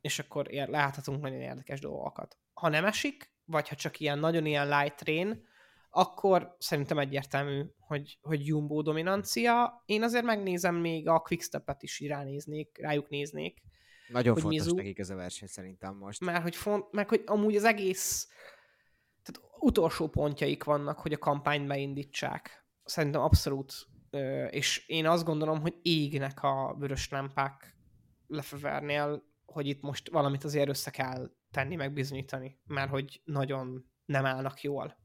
[0.02, 2.38] És akkor ér, láthatunk nagyon érdekes dolgokat.
[2.54, 5.48] Ha nem esik, vagy ha csak ilyen nagyon ilyen light rain,
[5.90, 9.84] akkor szerintem egyértelmű, hogy, hogy Jumbo dominancia.
[9.86, 13.62] Én azért megnézem még a Quickstep-et is ránéznék, rájuk néznék.
[14.12, 16.20] Nagyon Hogy fontos Mizu- nekik ez a verseny szerintem most.
[16.22, 18.28] Mert hogy, font, meg hogy amúgy az egész
[19.24, 22.66] tehát utolsó pontjaik vannak, hogy a kampányt beindítsák.
[22.84, 23.74] Szerintem abszolút.
[24.50, 27.76] És én azt gondolom, hogy égnek a vörös lámpák
[28.28, 34.26] Lefevernél, hogy itt most valamit azért össze kell tenni, meg bizonyítani, mert hogy nagyon nem
[34.26, 34.98] állnak jól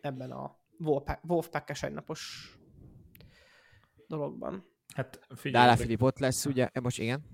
[0.00, 2.52] ebben a Wolfpack- Wolfpack-es egynapos
[4.06, 4.64] dologban.
[4.94, 6.68] Hát figyelj, Alá Filip ott lesz, ugye?
[6.82, 7.24] Most igen.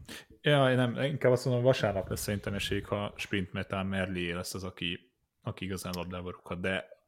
[0.42, 4.64] Ja, nem, inkább azt mondom, vasárnap lesz szerintem esély, ha sprint metán Merlié lesz az,
[4.64, 6.98] aki, aki igazán labdába rúghat, de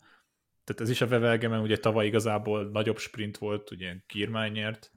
[0.64, 4.92] tehát ez is a Vevelgemen, ugye tavaly igazából nagyobb sprint volt, ugye Kirmány nyert,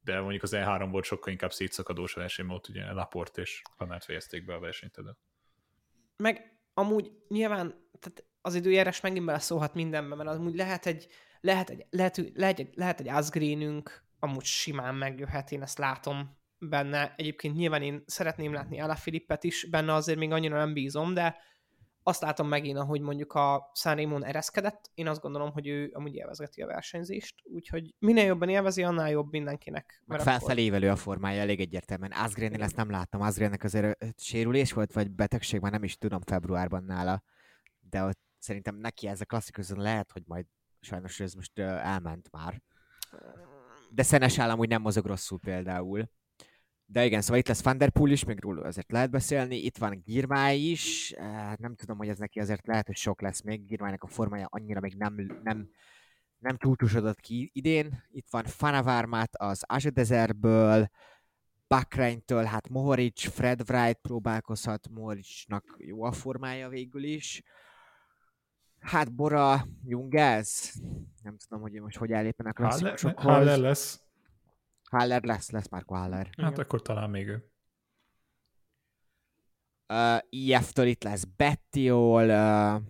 [0.00, 4.44] de mondjuk az E3 volt sokkal inkább szétszakadós verseny, ott ugye Laport és Fanát fejezték
[4.44, 5.18] be a versenyt ezen.
[6.16, 11.06] Meg amúgy nyilván tehát az időjárás megint beleszólhat mindenbe, mert amúgy lehet egy,
[11.40, 13.10] lehet egy, lehet, lehet egy, lehet egy
[14.18, 17.14] amúgy simán megjöhet, én ezt látom benne.
[17.16, 21.36] Egyébként nyilván én szeretném látni Ella Filippet is, benne azért még annyira nem bízom, de
[22.02, 26.62] azt látom megint, ahogy mondjuk a Sanremon ereszkedett, én azt gondolom, hogy ő amúgy élvezgeti
[26.62, 30.02] a versenyzést, úgyhogy minél jobban élvezi, annál jobb mindenkinek.
[30.06, 32.12] Akkor- felfelévelő a formája elég egyértelműen.
[32.12, 33.20] Asgrennél ezt nem láttam.
[33.20, 37.22] Asgrennek azért sérülés volt, vagy betegség, már nem is tudom februárban nála.
[37.80, 40.46] De ott szerintem neki ez a klasszikus, lehet, hogy majd
[40.80, 42.62] sajnos ez most elment már.
[43.90, 46.10] De Szenes állam úgy nem mozog rosszul például.
[46.90, 49.56] De igen, szóval itt lesz Van der Poel is, még róla azért lehet beszélni.
[49.56, 51.14] Itt van Girmály is,
[51.56, 53.66] nem tudom, hogy ez neki azért lehet, hogy sok lesz még.
[53.66, 55.70] Girmálynak a formája annyira még nem, nem,
[56.38, 58.04] nem túltusodott ki idén.
[58.10, 60.90] Itt van Fanavármát az Azedezerből,
[61.66, 67.42] Bahreintől, hát Mohoric, Fred Wright próbálkozhat, Mohoricnak jó a formája végül is.
[68.80, 70.74] Hát Bora, Jungels,
[71.22, 72.78] nem tudom, hogy most hogy ellépen a.
[73.16, 74.00] Haller lesz,
[74.90, 76.30] Haller lesz, lesz Marco Haller.
[76.36, 77.50] hát akkor talán még ő.
[79.92, 82.82] Uh, IF-től itt lesz Bettiol, uh,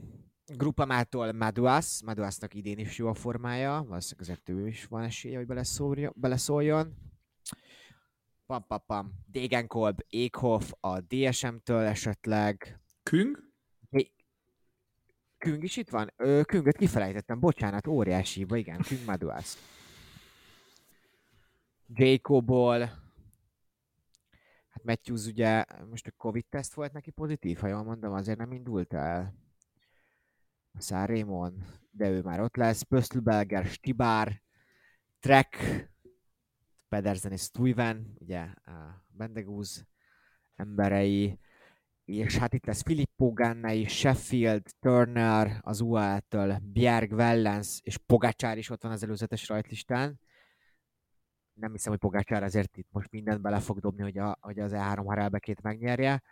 [0.57, 5.47] Grupamától Maduas, Maduasnak idén is jó a formája, valószínűleg azért ő is van esélye, hogy
[5.47, 6.13] beleszóljon.
[6.17, 6.95] beleszóljon.
[8.47, 9.13] Pam, pam, pam.
[9.27, 12.81] Degenkolb, Ékhoff a DSM-től esetleg.
[13.03, 13.47] Küng?
[15.39, 16.13] Küng is itt van?
[16.17, 19.57] Ö, Künget kifelejtettem, bocsánat, óriási hiba, igen, Küng Maduas.
[21.95, 22.79] Jacobból,
[24.69, 28.93] hát Matthews ugye most a Covid-teszt volt neki pozitív, ha jól mondom, azért nem indult
[28.93, 29.35] el.
[30.79, 32.83] Szárémon, de ő már ott lesz.
[32.83, 34.43] Pösztlbelger, Stibár,
[35.21, 35.57] Trek,
[36.89, 39.87] Pedersen és Stuyven, ugye a Bendegúz
[40.55, 41.39] emberei,
[42.05, 48.71] és hát itt lesz Filippo Ganna Sheffield, Turner, az UAE-től, Bjerg, Wellens és Pogacsár is
[48.71, 50.21] ott van az előzetes rajtlistán.
[51.59, 54.73] Nem hiszem, hogy Pogacsár azért itt most mindent bele fog dobni, hogy, a, hogy az
[54.75, 56.23] E3 harelbekét megnyerje.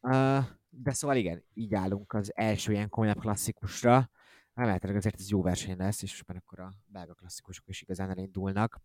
[0.00, 4.10] Uh, de szóval igen, így állunk az első ilyen komolyabb klasszikusra.
[4.54, 8.80] Remélhetőleg azért ez jó verseny lesz, és már akkor a belga klasszikusok is igazán elindulnak.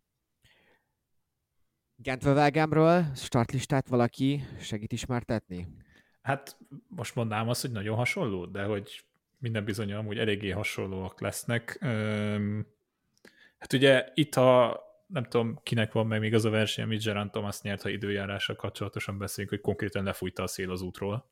[1.95, 5.67] Gentvevelgemről startlistát valaki segít ismertetni?
[6.21, 9.05] Hát most mondanám azt, hogy nagyon hasonló, de hogy
[9.37, 11.77] minden bizony amúgy eléggé hasonlóak lesznek.
[13.57, 14.81] Hát ugye itt a
[15.13, 18.55] nem tudom, kinek van meg még az a verseny, amit Gerard Thomas nyert, ha időjárással
[18.55, 21.29] kapcsolatosan beszélünk, hogy konkrétan lefújta a szél az útról,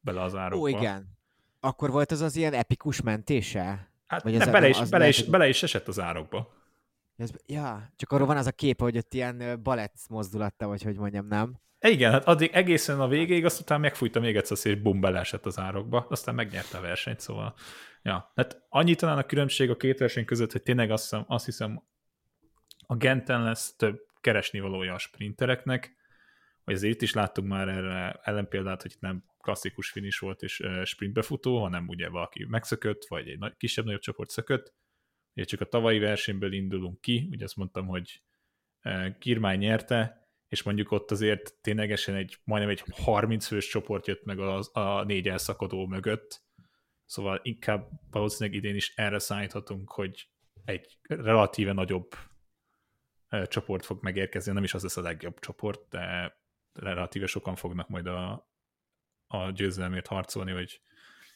[0.00, 0.64] bele az árokba.
[0.64, 1.18] Ó, igen.
[1.60, 3.88] Akkor volt az az ilyen epikus mentése?
[4.06, 5.88] Hát Vagy nem, ez a- bele, is, az bele, lehet, is, hogy- bele is esett
[5.88, 6.52] az árokba.
[7.16, 10.96] Ez, ja, csak arról van az a kép, hogy ott ilyen balett mozdulatta, vagy hogy
[10.96, 11.58] mondjam, nem?
[11.80, 15.58] Igen, hát addig egészen a végéig, azt utána megfújta még egyszer és bum, beleesett az
[15.58, 17.54] árokba, aztán megnyerte a versenyt, szóval
[18.02, 21.44] ja, hát annyi talán a különbség a két verseny között, hogy tényleg azt hiszem, azt
[21.44, 21.82] hiszem
[22.90, 25.96] a Genten lesz több keresni valója a sprintereknek,
[26.64, 30.62] hogy azért itt is láttunk már erre ellenpéldát, hogy itt nem klasszikus finish volt és
[30.84, 34.74] sprintbefutó, hanem ugye valaki megszökött, vagy egy nagy, kisebb-nagyobb csoport szökött.
[35.34, 38.22] Ugye csak a tavalyi versenyből indulunk ki, ugye azt mondtam, hogy
[39.18, 44.38] Kirmány nyerte, és mondjuk ott azért ténylegesen egy, majdnem egy 30 fős csoport jött meg
[44.38, 46.42] a, a négy elszakadó mögött,
[47.04, 50.28] szóval inkább valószínűleg idén is erre számíthatunk, hogy
[50.64, 52.14] egy relatíve nagyobb
[53.46, 56.36] csoport fog megérkezni, nem is az lesz a legjobb csoport, de
[56.72, 58.50] relatíve sokan fognak majd a,
[59.26, 60.80] a győzelemért harcolni, vagy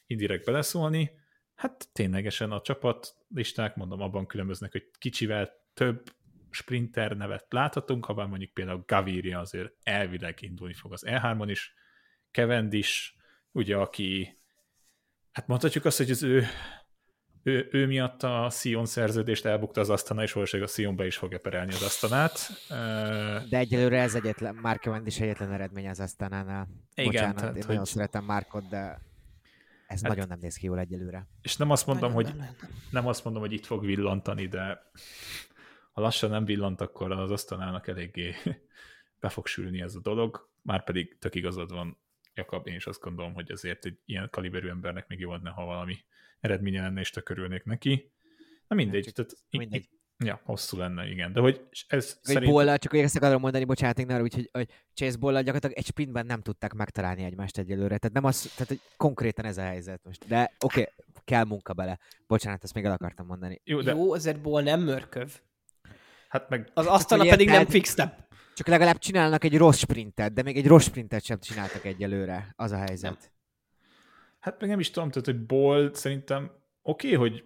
[0.07, 1.11] indirekt beleszólni.
[1.55, 6.13] Hát ténylegesen a csapatlisták, mondom, abban különböznek, hogy kicsivel több
[6.51, 11.75] sprinter nevet láthatunk, ha mondjuk például Gaviria azért elvileg indulni fog az E3-on is,
[12.31, 13.13] Cavendish,
[13.51, 14.39] ugye, aki
[15.33, 16.45] hát mondhatjuk azt, hogy az ő,
[17.45, 21.17] ő, ő miatt a Sion szerződést elbukta az asztana, és valószínűleg a Sion be is
[21.17, 22.51] fogja perelni az asztanát.
[23.49, 26.69] De egyelőre ez egyetlen, Mark Cavendish egyetlen eredmény az asztanánál.
[26.95, 27.69] Igen, Bocsánat, tehát, én hogy...
[27.69, 29.01] nagyon szeretem Markot, de
[29.87, 31.29] ez hát, nagyon nem néz ki jól egyelőre.
[31.43, 32.71] És nem azt mondom, nagyon hogy nem, nem.
[32.91, 34.91] nem azt mondom, hogy itt fog villantani, de
[35.93, 38.35] ha lassan nem villant, akkor az asztalának eléggé
[39.21, 41.99] be fog sülni ez a dolog, már pedig tök igazad van,
[42.35, 45.65] Jakab, én is azt gondolom, hogy azért egy ilyen kaliberű embernek még jó lenne, ha
[45.65, 45.97] valami
[46.45, 48.13] eredménye lenne, és tök örülnék neki.
[48.69, 49.89] Na mindegy, tehát mindegy.
[50.25, 51.33] Ja, hosszú lenne, igen.
[51.33, 52.53] De hogy ez egy szerint...
[52.53, 56.27] Bollal, csak ezt akarom mondani, bocsánat, én arra, hogy, hogy Chase Bollal gyakorlatilag egy sprintben
[56.27, 57.99] nem tudták megtalálni egymást egyelőre.
[57.99, 60.27] Tehát nem az, tehát hogy konkrétan ez a helyzet most.
[60.29, 60.93] De oké, okay,
[61.25, 61.99] kell munka bele.
[62.27, 63.61] Bocsánat, ezt még el akartam mondani.
[63.65, 63.93] Jó, de...
[63.93, 65.41] Jó azért Boll nem mörköv.
[66.29, 66.71] Hát meg...
[66.75, 68.27] Az asztala pedig nem fixte.
[68.55, 72.53] Csak legalább csinálnak egy rossz sprintet, de még egy rossz sprintet sem csináltak egyelőre.
[72.57, 73.11] Az a helyzet.
[73.11, 73.33] Nem.
[74.45, 76.51] Hát meg nem is tudom, tehát hogy Bolt szerintem
[76.83, 77.45] oké, okay, hogy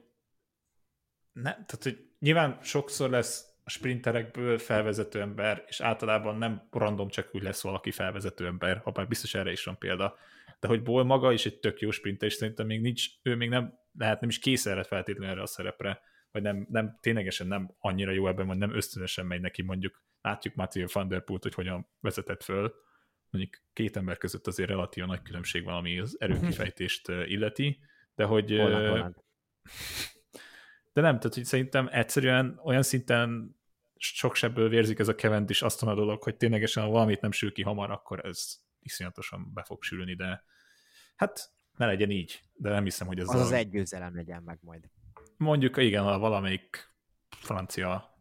[1.32, 7.28] ne, tehát hogy nyilván sokszor lesz a sprinterekből felvezető ember, és általában nem random csak
[7.32, 10.16] úgy lesz valaki felvezető ember, ha már biztos erre is van példa.
[10.60, 13.48] De hogy Ból maga is egy tök jó sprinter, és szerintem még nincs, ő még
[13.48, 17.74] nem lehet nem is kész erre feltétlenül erre a szerepre vagy nem, nem, ténylegesen nem
[17.78, 21.54] annyira jó ebben, vagy nem ösztönösen megy neki, mondjuk látjuk Matthew van der Poelt, hogy
[21.54, 22.74] hogyan vezetett föl,
[23.30, 27.80] mondjuk két ember között azért relatív nagy különbség van, ami az erőkifejtést illeti,
[28.14, 28.50] de hogy...
[28.50, 29.16] Holland.
[30.92, 33.56] De nem, tehát hogy szerintem egyszerűen olyan szinten
[33.96, 37.52] sok sebből vérzik ez a Cavendish azt a dolog, hogy ténylegesen ha valamit nem sül
[37.52, 40.44] ki hamar, akkor ez iszonyatosan be fog sülni, de
[41.16, 43.44] hát ne legyen így, de nem hiszem, hogy ez az a...
[43.44, 44.90] az egy győzelem legyen meg majd.
[45.36, 46.94] Mondjuk igen, a valamelyik
[47.28, 48.18] francia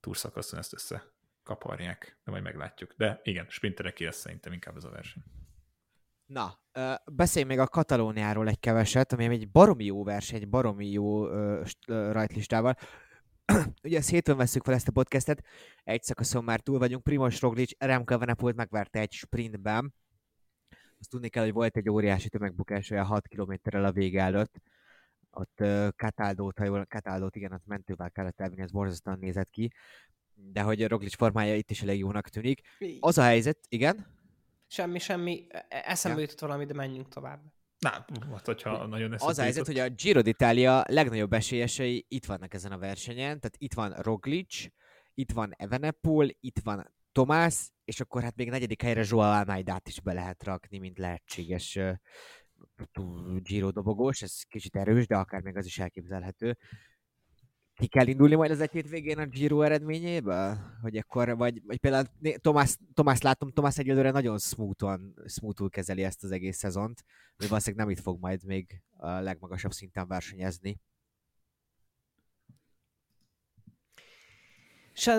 [0.00, 1.11] túrszakaszon ezt össze
[1.42, 2.94] kaparják, de majd meglátjuk.
[2.96, 5.22] De igen, sprinterek lesz szerintem inkább ez a verseny.
[6.26, 6.60] Na,
[7.04, 11.26] beszélj még a Katalóniáról egy keveset, ami egy baromi jó verseny, egy baromi jó
[11.86, 12.76] rajtlistával.
[13.84, 15.44] Ugye ezt hétfőn veszük fel ezt a podcastet,
[15.84, 19.94] egy szakaszon már túl vagyunk, Primoz Roglic, Remco Evenepoel megverte egy sprintben.
[20.98, 24.60] Azt tudni kell, hogy volt egy óriási tömegbukás olyan 6 kilométerrel a vége előtt,
[25.30, 25.56] ott
[25.96, 29.72] Cataldo-t, ha jól, Cataldo-t, igen, ott mentővel kellett elvinni, ez borzasztóan nézett ki,
[30.34, 32.60] de hogy a Roglic formája itt is elég jónak tűnik.
[33.00, 34.06] Az a helyzet, igen?
[34.66, 36.24] Semmi, semmi, e, e, eszembe ja.
[36.24, 37.40] jutott valami, de menjünk tovább.
[37.78, 37.90] Na,
[38.30, 42.72] hát, hogyha nagyon Az a helyzet, hogy a Giro d'Italia legnagyobb esélyesei itt vannak ezen
[42.72, 44.66] a versenyen, tehát itt van Roglic,
[45.14, 50.00] itt van Evenepoel, itt van Tomás, és akkor hát még negyedik helyre Joao Almeidát is
[50.00, 51.78] be lehet rakni, mint lehetséges
[53.36, 56.56] Giro dobogós, ez kicsit erős, de akár még az is elképzelhető.
[57.74, 60.58] Ki kell indulni majd az egy végén a Giro eredményéből?
[60.80, 62.06] Hogy akkor, vagy, vagy például
[62.40, 67.04] Tomás, Tomás látom, Tomás egyelőre nagyon smoothon, smoothul kezeli ezt az egész szezont,
[67.36, 70.80] hogy valószínűleg nem itt fog majd még a legmagasabb szinten versenyezni.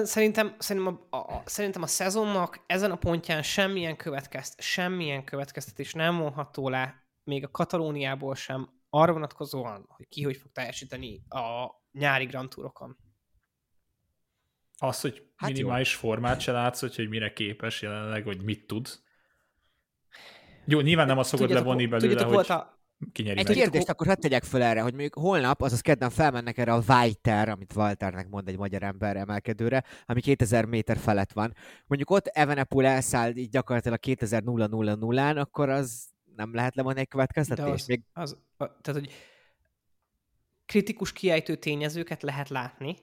[0.03, 6.17] Szerintem, szerintem, a, a, szerintem a szezonnak ezen a pontján semmilyen, következt, semmilyen következtetés nem
[6.17, 12.25] vonható le még a Katalóniából sem arra vonatkozóan, hogy ki hogy fog teljesíteni a nyári
[12.25, 12.97] Grand Tourokon.
[14.77, 15.99] Az, hogy hát minimális jó.
[15.99, 18.87] formát se látsz, hogy mire képes jelenleg, vagy mit tud.
[20.65, 22.79] Jó, nyilván nem azt fogod tudjátok, levonni belőle, tudjátok, hogy a...
[23.11, 23.55] kinyeri Egy meg.
[23.55, 27.49] kérdést akkor hadd tegyek föl erre, hogy még holnap, azaz kedden felmennek erre a Weiter,
[27.49, 31.53] amit Walternek mond egy magyar ember emelkedőre, ami 2000 méter felett van.
[31.87, 34.43] Mondjuk ott Evenepoel elszáll így gyakorlatilag 2000
[35.37, 37.69] akkor az nem lehet levonni egy következtetést?
[37.69, 38.01] Az, Még...
[38.13, 39.11] az, a, tehát, hogy
[40.73, 42.97] kritikus kiejtő tényezőket lehet látni,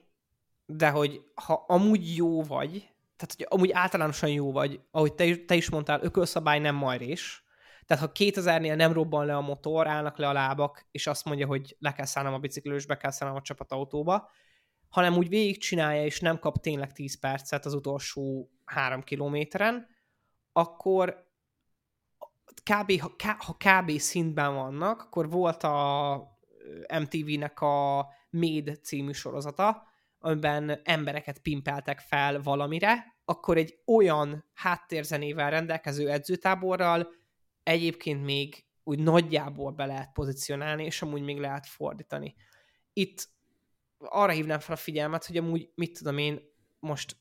[0.65, 2.71] de hogy ha amúgy jó vagy,
[3.15, 7.43] tehát hogy amúgy általánosan jó vagy, ahogy te, te is mondtál, ökölszabály nem majrés,
[7.85, 11.47] tehát ha 2000-nél nem robban le a motor, állnak le a lábak, és azt mondja,
[11.47, 14.29] hogy le kell szállnom a biciklős, be kell szállnom a csapatautóba,
[14.89, 19.87] hanem úgy végigcsinálja, és nem kap tényleg 10 percet az utolsó három kilométeren,
[20.51, 21.29] akkor
[22.63, 22.99] kb.
[22.99, 23.91] Ha, ha kb.
[23.97, 26.39] szintben vannak, akkor volt a
[26.99, 29.87] MTV-nek a Made című sorozata,
[30.19, 37.07] amiben embereket pimpeltek fel valamire, akkor egy olyan háttérzenével rendelkező edzőtáborral
[37.63, 42.35] egyébként még úgy nagyjából be lehet pozícionálni, és amúgy még lehet fordítani.
[42.93, 43.29] Itt
[43.97, 46.39] arra hívnám fel a figyelmet, hogy amúgy, mit tudom én,
[46.79, 47.19] most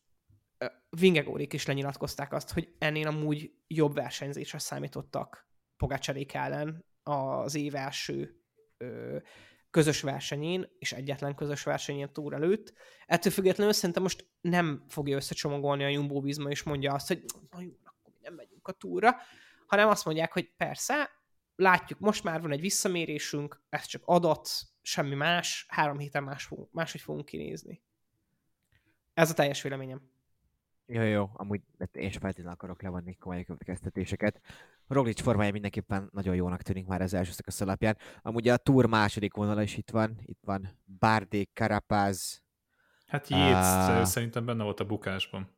[0.91, 8.40] Vingegórik is lenyilatkozták azt, hogy ennél amúgy jobb versenyzésre számítottak Pogácsarék ellen az év első
[9.71, 12.73] közös versenyén, és egyetlen közös versenyén túl előtt.
[13.07, 17.61] Ettől függetlenül szerintem most nem fogja összecsomagolni a Jumbo Visma, és mondja azt, hogy na
[17.61, 19.17] jó, akkor nem megyünk a túra,
[19.67, 21.11] hanem azt mondják, hogy persze,
[21.57, 24.51] látjuk, most már van egy visszamérésünk, ez csak adat,
[24.83, 27.83] semmi más, három héten más máshogy fogunk kinézni.
[29.15, 30.11] Ez a teljes véleményem.
[30.93, 31.61] Jó, jó, amúgy
[31.93, 34.41] én sem feltétlenül akarok levonni komoly következtetéseket.
[34.87, 37.97] Roglic formája mindenképpen nagyon jónak tűnik már az első szakasz alapján.
[38.23, 40.19] Amúgy a túr második vonala is itt van.
[40.25, 40.69] Itt van
[40.99, 42.43] Bardé, Karapáz.
[43.07, 45.57] Hát Jéz uh, szerintem benne volt a bukásban.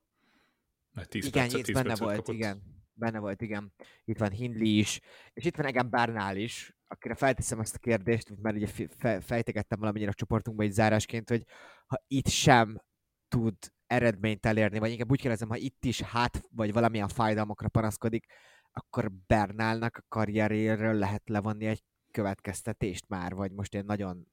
[0.92, 2.34] Mert 10 igen, percet, 10 benne volt, kapott.
[2.34, 2.62] igen.
[2.92, 3.72] Benne volt, igen.
[4.04, 5.00] Itt van Hindley is,
[5.32, 10.10] és itt van Egan Bernál is, akire felteszem ezt a kérdést, mert ugye fejtegettem valamennyire
[10.10, 11.44] a csoportunkba egy zárásként, hogy
[11.86, 12.82] ha itt sem
[13.28, 13.56] tud
[13.92, 18.26] eredményt elérni, vagy inkább úgy kérdezem, ha itt is hát, vagy valamilyen fájdalmakra panaszkodik,
[18.72, 24.26] akkor Bernálnak a karrieréről lehet levonni egy következtetést már, vagy most én nagyon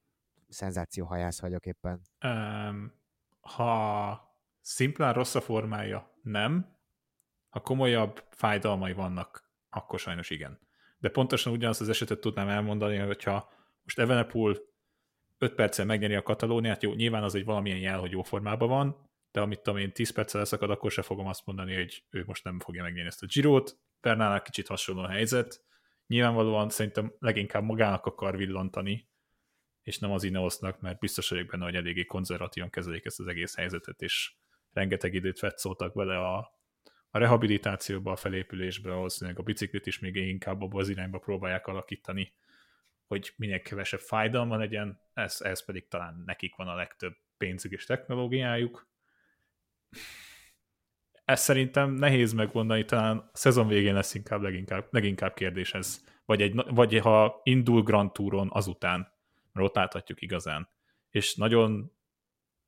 [0.47, 2.01] szenzációhajász vagyok éppen.
[2.23, 2.93] Um,
[3.41, 6.77] ha szimplán rossz a formája, nem.
[7.49, 10.59] Ha komolyabb fájdalmai vannak, akkor sajnos igen.
[10.97, 13.49] De pontosan ugyanazt az esetet tudnám elmondani, hogyha
[13.83, 14.67] most Evenepul
[15.37, 19.08] 5 perccel megnyeri a Katalóniát, jó, nyilván az egy valamilyen jel, hogy jó formában van,
[19.31, 22.43] de amit tudom én 10 perccel leszakad, akkor se fogom azt mondani, hogy ő most
[22.43, 23.79] nem fogja megnyerni ezt a Girot.
[24.01, 25.63] Bernálnak kicsit hasonló a helyzet.
[26.07, 29.09] Nyilvánvalóan szerintem leginkább magának akar villantani,
[29.83, 33.55] és nem az Ineosnak, mert biztos vagyok benne, hogy eléggé konzervatívan kezelik ezt az egész
[33.55, 34.33] helyzetet, és
[34.71, 36.37] rengeteg időt vetszoltak bele a,
[37.09, 42.33] a rehabilitációba, a felépülésbe, valószínűleg a biciklit is még inkább abba az irányba próbálják alakítani,
[43.07, 47.85] hogy minél kevesebb fájdalma legyen, ez, ez pedig talán nekik van a legtöbb pénzük és
[47.85, 48.88] technológiájuk,
[51.29, 56.03] ezt szerintem nehéz megmondani, talán a szezon végén lesz inkább leginkább, leginkább kérdés ez.
[56.25, 59.13] Vagy, egy, vagy ha indul Grand Touron azután,
[59.51, 60.69] mert ott láthatjuk igazán.
[61.09, 61.91] És nagyon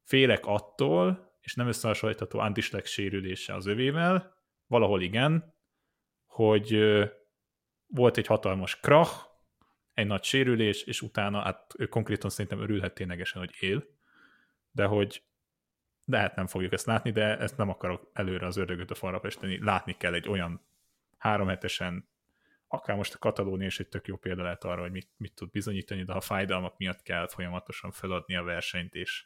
[0.03, 4.33] félek attól, és nem összehasonlítható Antislek sérülése az övével,
[4.67, 5.55] valahol igen,
[6.25, 6.79] hogy
[7.87, 9.29] volt egy hatalmas krach,
[9.93, 13.85] egy nagy sérülés, és utána, hát ő konkrétan szerintem örülhet ténylegesen, hogy él,
[14.71, 15.23] de hogy
[16.11, 19.19] de hát nem fogjuk ezt látni, de ezt nem akarok előre az ördögöt a falra
[19.19, 19.63] festeni.
[19.63, 20.61] Látni kell egy olyan
[21.17, 22.09] három hetesen,
[22.67, 25.49] akár most a Katalónia is egy tök jó példa lehet arra, hogy mit, mit tud
[25.49, 29.25] bizonyítani, de ha fájdalmak miatt kell folyamatosan feladni a versenyt, és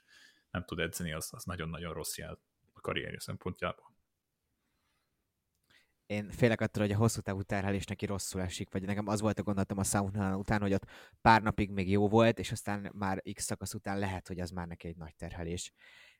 [0.52, 2.40] nem tud edzeni, az, az nagyon-nagyon rossz jel
[2.74, 3.94] a karrierje szempontjából.
[6.06, 9.40] Én félek attól, hogy a hosszú távú terhelés neki rosszul esik, vagy nekem az volt
[9.40, 10.90] a gondolatom a sauna után, hogy ott
[11.22, 14.68] pár napig még jó volt, és aztán már x szakasz után lehet, hogy az már
[14.68, 15.72] neki egy nagy terhelés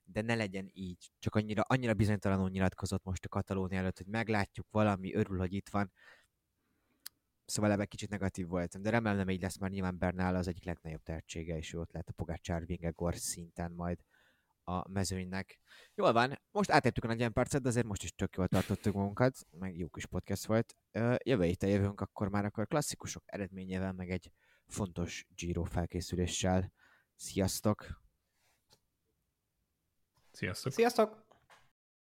[0.06, 1.12] de ne legyen így.
[1.20, 5.70] Csak annyira, annyira bizonytalanul nyilatkozott most a Katalónia előtt, hogy meglátjuk, valami örül, hogy itt
[5.70, 5.92] van.
[7.46, 10.66] Szóval ebben kicsit negatív voltam, de remélem nem így lesz, mert nyilván Bernál az egyik
[10.66, 14.00] legnagyobb tehetsége, és ő ott lehet a Pogácsár Vingegor szinten majd
[14.64, 15.60] a mezőnynek.
[15.96, 19.38] Jól van, most átértük a 40 percet, de azért most is tök jól tartottuk magunkat,
[19.50, 20.76] meg jó kis podcast volt.
[21.24, 24.32] Jövő héten jövünk akkor már akkor klasszikusok eredményével, meg egy
[24.68, 26.72] fontos Giro felkészüléssel.
[27.16, 28.05] Sziasztok!
[30.36, 30.74] Sziasztok!
[30.74, 31.25] Sziasztok!